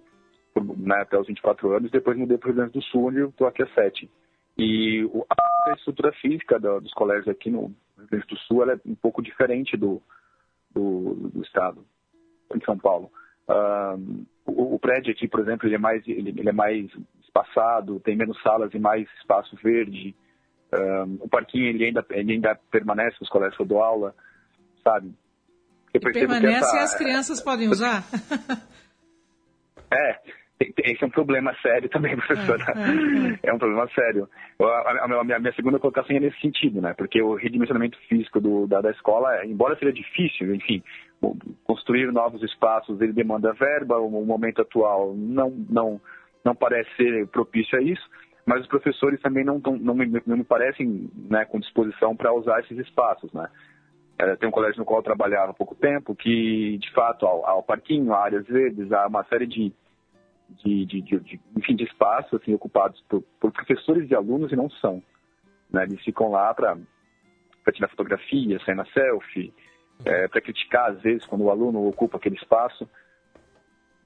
por, 0.54 0.64
né, 0.78 0.96
até 1.02 1.20
os 1.20 1.28
24 1.28 1.76
anos, 1.76 1.92
depois 1.92 2.18
mudei 2.18 2.38
para 2.38 2.48
o 2.48 2.52
Rio 2.52 2.58
Grande 2.58 2.74
do 2.74 2.84
Sul, 2.84 3.08
onde 3.08 3.18
eu 3.18 3.30
estou 3.30 3.48
aqui 3.48 3.64
há 3.64 3.68
sete. 3.74 4.10
E 4.58 5.04
o, 5.06 5.26
a 5.30 5.74
estrutura 5.74 6.12
física 6.14 6.60
do, 6.60 6.80
dos 6.82 6.94
colégios 6.94 7.28
aqui 7.28 7.50
no 7.50 7.74
Rio 7.98 8.08
Grande 8.10 8.28
do 8.28 8.38
Sul 8.38 8.70
é 8.70 8.80
um 8.86 8.96
pouco 8.96 9.22
diferente 9.22 9.76
do, 9.76 10.02
do, 10.72 11.30
do 11.34 11.42
estado, 11.42 11.84
em 12.56 12.64
São 12.64 12.78
Paulo. 12.78 13.12
Uh, 13.50 14.26
o, 14.46 14.76
o, 14.76 14.80
prédio 14.80 15.12
aqui, 15.12 15.28
por 15.28 15.40
exemplo, 15.40 15.68
ele 15.68 15.76
é 15.76 15.80
mais 15.80 16.08
ele, 16.08 16.30
ele, 16.30 16.50
é 16.50 16.54
mais 16.54 16.88
espaçado, 17.24 18.00
tem 18.00 18.16
menos 18.16 18.40
salas 18.44 18.72
e 18.74 18.80
mais 18.80 19.10
espaço 19.20 19.58
verde. 19.64 20.16
Uh, 20.72 21.18
o 21.22 21.28
parquinho 21.28 21.66
ele 21.66 21.86
ainda, 21.86 22.06
ele 22.12 22.34
ainda 22.34 22.56
permanece 22.70 23.18
nos 23.20 23.30
colégios 23.30 23.68
dou 23.68 23.82
aula 23.82 24.14
sabe? 24.84 25.14
Eu 25.94 26.02
permanece 26.02 26.58
essa, 26.58 26.76
e 26.76 26.80
as 26.80 26.96
crianças 26.96 27.42
podem 27.42 27.68
usar? 27.70 28.04
é, 29.92 30.20
esse 30.84 31.04
é 31.04 31.08
um 31.08 31.10
problema 31.10 31.56
sério 31.62 31.90
também, 31.90 32.16
professora. 32.18 32.64
É, 32.76 33.48
é, 33.48 33.50
é. 33.50 33.54
um 33.54 33.58
problema 33.58 33.88
sério. 33.96 34.30
A, 34.62 35.06
a, 35.06 35.24
minha, 35.24 35.40
minha, 35.40 35.54
segunda 35.54 35.80
colocação 35.80 36.16
é 36.16 36.20
nesse 36.20 36.40
sentido, 36.42 36.82
né? 36.82 36.94
Porque 36.98 37.22
o 37.22 37.36
redimensionamento 37.36 37.98
físico 38.08 38.42
do, 38.42 38.68
da, 38.68 38.82
da 38.82 38.92
escola, 38.92 39.46
embora 39.46 39.78
seja 39.78 39.94
difícil, 39.94 40.54
enfim, 40.54 40.84
construir 41.64 42.12
novos 42.12 42.44
espaços, 42.44 43.00
ele 43.00 43.14
demanda 43.14 43.54
verba, 43.54 43.98
o, 43.98 44.22
o 44.22 44.26
momento 44.26 44.62
atual 44.62 45.14
não, 45.16 45.50
não, 45.70 46.02
não 46.44 46.56
parece 46.56 46.90
ser 46.98 47.28
propício 47.28 47.78
a 47.78 47.82
isso, 47.82 48.08
mas 48.46 48.62
os 48.62 48.68
professores 48.68 49.22
também 49.22 49.46
não, 49.46 49.62
tão, 49.62 49.78
não, 49.78 49.96
me, 49.96 50.22
não 50.26 50.38
me 50.38 50.44
parecem 50.44 51.10
né, 51.30 51.46
com 51.46 51.60
disposição 51.60 52.16
para 52.16 52.34
usar 52.34 52.60
esses 52.60 52.78
espaços, 52.80 53.32
né? 53.32 53.48
É, 54.20 54.36
tem 54.36 54.50
um 54.50 54.52
colégio 54.52 54.78
no 54.80 54.86
qual 54.86 55.00
eu 55.00 55.04
trabalhava 55.04 55.52
há 55.52 55.54
pouco 55.54 55.74
tempo, 55.74 56.14
que 56.14 56.78
de 56.78 56.92
fato 56.92 57.26
há, 57.26 57.56
o 57.56 57.64
parquinho, 57.64 58.14
há 58.14 58.26
áreas 58.26 58.46
verdes, 58.46 58.92
há 58.92 59.08
uma 59.08 59.24
série 59.24 59.48
de, 59.48 59.72
de, 60.62 60.86
de, 60.86 61.02
de 61.02 61.40
enfim, 61.56 61.74
de 61.74 61.86
espaços 61.86 62.42
assim, 62.42 62.54
ocupados 62.54 63.02
por, 63.08 63.24
por, 63.40 63.50
professores 63.54 64.12
e 64.12 64.16
alunos 64.16 64.52
e 64.52 64.58
não 64.58 64.70
são. 64.70 65.02
Né? 65.72 65.84
Eles 65.84 66.04
ficam 66.04 66.32
lá 66.32 66.54
para 66.54 66.78
tirar 67.72 67.88
fotografia, 67.88 68.60
sair 68.66 68.76
na 68.76 68.86
selfie, 68.88 69.54
é, 70.04 70.28
para 70.28 70.42
criticar 70.42 70.92
às 70.92 71.02
vezes 71.02 71.26
quando 71.26 71.46
o 71.46 71.50
aluno 71.50 71.88
ocupa 71.88 72.18
aquele 72.18 72.36
espaço. 72.36 72.90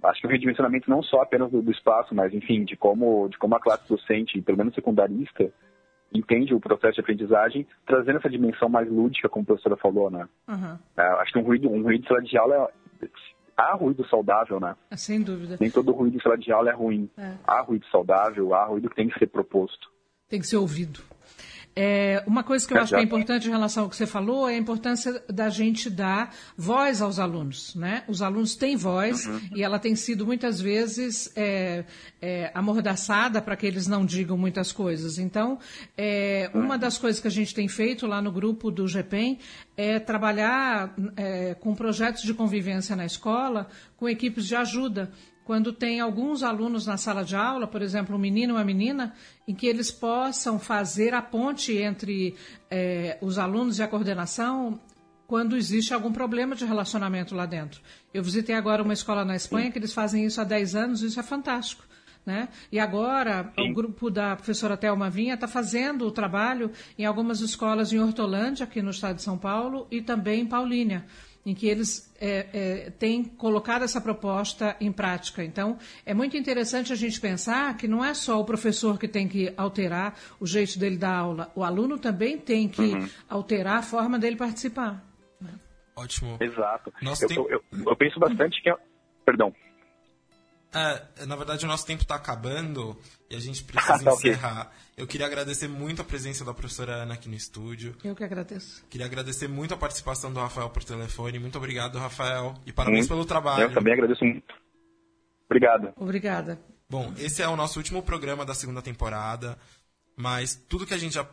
Acho 0.03 0.21
que 0.21 0.27
o 0.27 0.29
redimensionamento 0.29 0.91
não 0.91 1.01
só 1.01 1.21
apenas 1.23 1.49
do, 1.49 1.59
do 1.59 1.71
espaço, 1.71 2.13
mas 2.13 2.31
enfim, 2.35 2.65
de 2.65 2.75
como, 2.75 3.27
de 3.29 3.37
como 3.39 3.55
a 3.55 3.59
classe 3.59 3.89
docente, 3.89 4.39
pelo 4.43 4.59
menos 4.59 4.75
secundarista, 4.75 5.51
entende 6.13 6.53
o 6.53 6.59
processo 6.59 6.95
de 6.95 7.01
aprendizagem, 7.01 7.67
trazendo 7.85 8.19
essa 8.19 8.29
dimensão 8.29 8.69
mais 8.69 8.89
lúdica, 8.89 9.29
como 9.29 9.43
a 9.43 9.45
professora 9.47 9.75
falou, 9.77 10.09
né? 10.09 10.27
Uhum. 10.47 10.77
É, 10.97 11.01
acho 11.21 11.33
que 11.33 11.39
um 11.39 11.43
ruído, 11.43 11.69
um 11.69 11.81
ruído 11.81 12.01
de 12.01 12.07
sala 12.07 12.21
de 12.21 12.37
aula 12.37 12.69
é... 13.01 13.07
há 13.57 13.73
ruído 13.73 14.07
saudável, 14.07 14.59
né? 14.59 14.75
Ah, 14.89 14.97
sem 14.97 15.21
dúvida. 15.21 15.57
Nem 15.59 15.69
todo 15.69 15.91
ruído 15.91 16.17
de 16.17 16.23
sala 16.23 16.37
de 16.37 16.51
aula 16.51 16.69
é 16.69 16.73
ruim. 16.73 17.09
É. 17.17 17.33
Há 17.45 17.61
ruído 17.61 17.85
saudável, 17.87 18.53
há 18.53 18.65
ruído 18.65 18.89
que 18.89 18.95
tem 18.95 19.09
que 19.09 19.17
ser 19.17 19.27
proposto. 19.27 19.91
Tem 20.29 20.39
que 20.39 20.47
ser 20.47 20.57
ouvido. 20.57 21.01
É, 21.75 22.23
uma 22.27 22.43
coisa 22.43 22.67
que 22.67 22.73
eu 22.73 22.81
acho 22.81 22.93
que 22.93 22.99
é 22.99 23.01
importante 23.01 23.47
em 23.47 23.51
relação 23.51 23.83
ao 23.83 23.89
que 23.89 23.95
você 23.95 24.05
falou 24.05 24.47
é 24.47 24.53
a 24.53 24.57
importância 24.57 25.23
da 25.27 25.49
gente 25.49 25.89
dar 25.89 26.35
voz 26.55 27.01
aos 27.01 27.17
alunos. 27.17 27.73
Né? 27.75 28.03
Os 28.07 28.21
alunos 28.21 28.55
têm 28.55 28.75
voz 28.75 29.25
uhum. 29.25 29.39
e 29.55 29.63
ela 29.63 29.79
tem 29.79 29.95
sido 29.95 30.25
muitas 30.25 30.61
vezes 30.61 31.31
é, 31.35 31.83
é, 32.21 32.51
amordaçada 32.53 33.41
para 33.41 33.55
que 33.55 33.65
eles 33.65 33.87
não 33.87 34.05
digam 34.05 34.37
muitas 34.37 34.71
coisas. 34.71 35.17
Então, 35.17 35.57
é, 35.97 36.51
uma 36.53 36.77
das 36.77 36.97
coisas 36.97 37.19
que 37.19 37.27
a 37.27 37.31
gente 37.31 37.55
tem 37.55 37.67
feito 37.67 38.05
lá 38.05 38.21
no 38.21 38.31
grupo 38.31 38.69
do 38.69 38.87
GPEM 38.87 39.39
é 39.75 39.99
trabalhar 39.99 40.93
é, 41.17 41.55
com 41.55 41.73
projetos 41.73 42.21
de 42.21 42.33
convivência 42.33 42.95
na 42.95 43.05
escola 43.05 43.67
com 43.97 44.07
equipes 44.07 44.45
de 44.45 44.55
ajuda 44.55 45.11
quando 45.43 45.73
tem 45.73 45.99
alguns 45.99 46.41
alunos 46.41 46.85
na 46.85 46.97
sala 46.97 47.23
de 47.23 47.35
aula, 47.35 47.67
por 47.67 47.81
exemplo, 47.81 48.15
um 48.15 48.19
menino 48.19 48.53
e 48.53 48.55
uma 48.55 48.63
menina, 48.63 49.13
em 49.47 49.53
que 49.53 49.67
eles 49.67 49.91
possam 49.91 50.57
fazer 50.57 51.13
a 51.13 51.21
ponte 51.21 51.77
entre 51.77 52.35
é, 52.71 53.17
os 53.21 53.37
alunos 53.37 53.79
e 53.79 53.83
a 53.83 53.87
coordenação 53.87 54.79
quando 55.27 55.57
existe 55.57 55.93
algum 55.93 56.11
problema 56.11 56.55
de 56.55 56.65
relacionamento 56.65 57.35
lá 57.35 57.45
dentro. 57.45 57.81
Eu 58.13 58.23
visitei 58.23 58.55
agora 58.55 58.83
uma 58.83 58.93
escola 58.93 59.25
na 59.25 59.35
Espanha 59.35 59.71
que 59.71 59.79
eles 59.79 59.93
fazem 59.93 60.25
isso 60.25 60.39
há 60.39 60.43
10 60.43 60.75
anos, 60.75 61.01
isso 61.01 61.19
é 61.19 61.23
fantástico. 61.23 61.83
Né? 62.25 62.47
E 62.71 62.79
agora 62.79 63.51
Sim. 63.53 63.71
o 63.71 63.73
grupo 63.73 64.09
da 64.09 64.33
professora 64.35 64.77
Thelma 64.77 65.09
Vinha 65.09 65.33
está 65.33 65.45
fazendo 65.45 66.07
o 66.07 66.11
trabalho 66.11 66.71
em 66.97 67.03
algumas 67.03 67.41
escolas 67.41 67.91
em 67.91 67.99
Hortolândia, 67.99 68.63
aqui 68.63 68.81
no 68.81 68.91
estado 68.91 69.17
de 69.17 69.23
São 69.23 69.37
Paulo, 69.37 69.87
e 69.91 70.01
também 70.01 70.41
em 70.41 70.45
Paulínia 70.45 71.05
em 71.45 71.53
que 71.53 71.67
eles 71.67 72.13
é, 72.19 72.47
é, 72.53 72.89
têm 72.91 73.23
colocado 73.23 73.83
essa 73.83 73.99
proposta 73.99 74.75
em 74.79 74.91
prática. 74.91 75.43
Então, 75.43 75.77
é 76.05 76.13
muito 76.13 76.37
interessante 76.37 76.93
a 76.93 76.95
gente 76.95 77.19
pensar 77.19 77.75
que 77.75 77.87
não 77.87 78.03
é 78.03 78.13
só 78.13 78.39
o 78.39 78.45
professor 78.45 78.97
que 78.97 79.07
tem 79.07 79.27
que 79.27 79.53
alterar 79.57 80.17
o 80.39 80.47
jeito 80.47 80.79
dele 80.79 80.97
dar 80.97 81.15
aula, 81.15 81.51
o 81.55 81.63
aluno 81.63 81.97
também 81.97 82.37
tem 82.37 82.67
que 82.67 82.81
uhum. 82.81 83.09
alterar 83.29 83.79
a 83.79 83.81
forma 83.81 84.17
dele 84.17 84.35
participar. 84.35 85.03
Né? 85.39 85.51
Ótimo. 85.95 86.37
Exato. 86.39 86.93
Eu, 87.01 87.27
tem... 87.27 87.37
eu, 87.37 87.49
eu, 87.49 87.63
eu 87.87 87.95
penso 87.95 88.19
bastante 88.19 88.61
que. 88.61 88.69
É, 88.69 88.75
perdão. 89.25 89.53
É, 90.73 91.25
na 91.27 91.35
verdade, 91.35 91.65
o 91.65 91.67
nosso 91.67 91.85
tempo 91.85 92.01
está 92.01 92.15
acabando 92.15 92.97
e 93.33 93.35
a 93.35 93.39
gente 93.39 93.63
precisa 93.65 93.99
tá 93.99 94.11
encerrar. 94.13 94.61
Okay. 94.61 94.83
Eu 94.95 95.07
queria 95.07 95.25
agradecer 95.25 95.67
muito 95.67 96.01
a 96.01 96.05
presença 96.05 96.45
da 96.45 96.53
professora 96.53 96.93
Ana 96.93 97.15
aqui 97.15 97.27
no 97.27 97.35
estúdio. 97.35 97.95
Eu 98.03 98.15
que 98.15 98.23
agradeço. 98.23 98.85
Queria 98.89 99.07
agradecer 99.07 99.47
muito 99.47 99.73
a 99.73 99.77
participação 99.77 100.31
do 100.31 100.39
Rafael 100.39 100.69
por 100.69 100.83
telefone. 100.83 101.39
Muito 101.39 101.57
obrigado, 101.57 101.97
Rafael. 101.97 102.53
E 102.65 102.71
parabéns 102.71 102.99
muito. 103.01 103.09
pelo 103.09 103.25
trabalho. 103.25 103.63
Eu 103.63 103.73
também 103.73 103.93
agradeço 103.93 104.23
muito. 104.23 104.53
Obrigado. 105.45 105.93
Obrigada. 105.97 106.59
Bom, 106.89 107.11
esse 107.17 107.41
é 107.41 107.47
o 107.47 107.55
nosso 107.55 107.79
último 107.79 108.03
programa 108.03 108.45
da 108.45 108.53
segunda 108.53 108.81
temporada. 108.81 109.57
Mas 110.15 110.55
tudo 110.69 110.85
que 110.85 110.93
a 110.93 110.97
gente 110.97 111.15
já. 111.15 111.27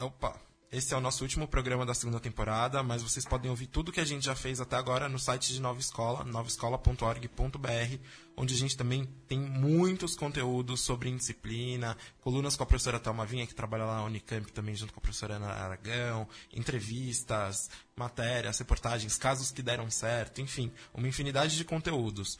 Opa! 0.00 0.49
Esse 0.72 0.94
é 0.94 0.96
o 0.96 1.00
nosso 1.00 1.24
último 1.24 1.48
programa 1.48 1.84
da 1.84 1.92
segunda 1.94 2.20
temporada, 2.20 2.80
mas 2.80 3.02
vocês 3.02 3.26
podem 3.26 3.50
ouvir 3.50 3.66
tudo 3.66 3.90
que 3.90 3.98
a 3.98 4.04
gente 4.04 4.26
já 4.26 4.36
fez 4.36 4.60
até 4.60 4.76
agora 4.76 5.08
no 5.08 5.18
site 5.18 5.52
de 5.52 5.60
Nova 5.60 5.80
Escola, 5.80 6.22
novaescola.org.br, 6.22 7.98
onde 8.36 8.54
a 8.54 8.56
gente 8.56 8.76
também 8.76 9.04
tem 9.26 9.40
muitos 9.40 10.14
conteúdos 10.14 10.82
sobre 10.82 11.08
indisciplina, 11.08 11.96
colunas 12.20 12.54
com 12.54 12.62
a 12.62 12.66
professora 12.66 13.00
Thelma 13.00 13.26
Vinha, 13.26 13.48
que 13.48 13.54
trabalha 13.54 13.84
lá 13.84 13.96
na 13.96 14.04
Unicamp 14.04 14.52
também 14.52 14.76
junto 14.76 14.92
com 14.92 15.00
a 15.00 15.02
professora 15.02 15.34
Ana 15.34 15.48
Aragão, 15.48 16.28
entrevistas, 16.52 17.68
matérias, 17.96 18.60
reportagens, 18.60 19.18
casos 19.18 19.50
que 19.50 19.62
deram 19.62 19.90
certo, 19.90 20.40
enfim, 20.40 20.70
uma 20.94 21.08
infinidade 21.08 21.56
de 21.56 21.64
conteúdos. 21.64 22.38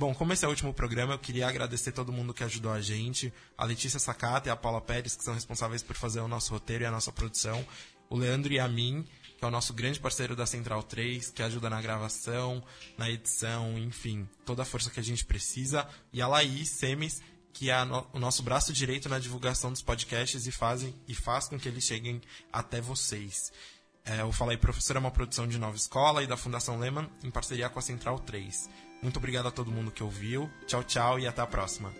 Bom, 0.00 0.14
como 0.14 0.32
esse 0.32 0.46
é 0.46 0.48
o 0.48 0.50
último 0.50 0.72
programa, 0.72 1.12
eu 1.12 1.18
queria 1.18 1.46
agradecer 1.46 1.92
todo 1.92 2.10
mundo 2.10 2.32
que 2.32 2.42
ajudou 2.42 2.72
a 2.72 2.80
gente. 2.80 3.30
A 3.54 3.66
Letícia 3.66 4.00
Sacata 4.00 4.48
e 4.48 4.50
a 4.50 4.56
Paula 4.56 4.80
Pérez, 4.80 5.14
que 5.14 5.22
são 5.22 5.34
responsáveis 5.34 5.82
por 5.82 5.94
fazer 5.94 6.20
o 6.20 6.26
nosso 6.26 6.54
roteiro 6.54 6.84
e 6.84 6.86
a 6.86 6.90
nossa 6.90 7.12
produção. 7.12 7.62
O 8.08 8.16
Leandro 8.16 8.50
e 8.50 8.58
a 8.58 8.66
mim, 8.66 9.04
que 9.36 9.44
é 9.44 9.46
o 9.46 9.50
nosso 9.50 9.74
grande 9.74 10.00
parceiro 10.00 10.34
da 10.34 10.46
Central 10.46 10.82
3, 10.84 11.28
que 11.28 11.42
ajuda 11.42 11.68
na 11.68 11.82
gravação, 11.82 12.64
na 12.96 13.10
edição, 13.10 13.76
enfim, 13.76 14.26
toda 14.46 14.62
a 14.62 14.64
força 14.64 14.88
que 14.88 15.00
a 15.00 15.02
gente 15.02 15.22
precisa. 15.22 15.86
E 16.14 16.22
a 16.22 16.26
Laís 16.26 16.70
Semes, 16.70 17.20
que 17.52 17.68
é 17.68 17.84
no, 17.84 18.06
o 18.14 18.18
nosso 18.18 18.42
braço 18.42 18.72
direito 18.72 19.06
na 19.06 19.18
divulgação 19.18 19.70
dos 19.70 19.82
podcasts 19.82 20.46
e, 20.46 20.50
fazem, 20.50 20.94
e 21.06 21.14
faz 21.14 21.46
com 21.46 21.58
que 21.58 21.68
eles 21.68 21.84
cheguem 21.84 22.22
até 22.50 22.80
vocês. 22.80 23.52
É, 24.02 24.22
eu 24.22 24.32
falei 24.32 24.56
Professor 24.56 24.96
é 24.96 24.98
uma 24.98 25.10
produção 25.10 25.46
de 25.46 25.58
Nova 25.58 25.76
Escola 25.76 26.22
e 26.22 26.26
da 26.26 26.38
Fundação 26.38 26.78
Lehman, 26.78 27.06
em 27.22 27.30
parceria 27.30 27.68
com 27.68 27.78
a 27.78 27.82
Central 27.82 28.18
3. 28.20 28.89
Muito 29.02 29.18
obrigado 29.18 29.48
a 29.48 29.50
todo 29.50 29.70
mundo 29.70 29.90
que 29.90 30.02
ouviu. 30.02 30.50
Tchau, 30.66 30.84
tchau 30.84 31.18
e 31.18 31.26
até 31.26 31.40
a 31.40 31.46
próxima. 31.46 31.92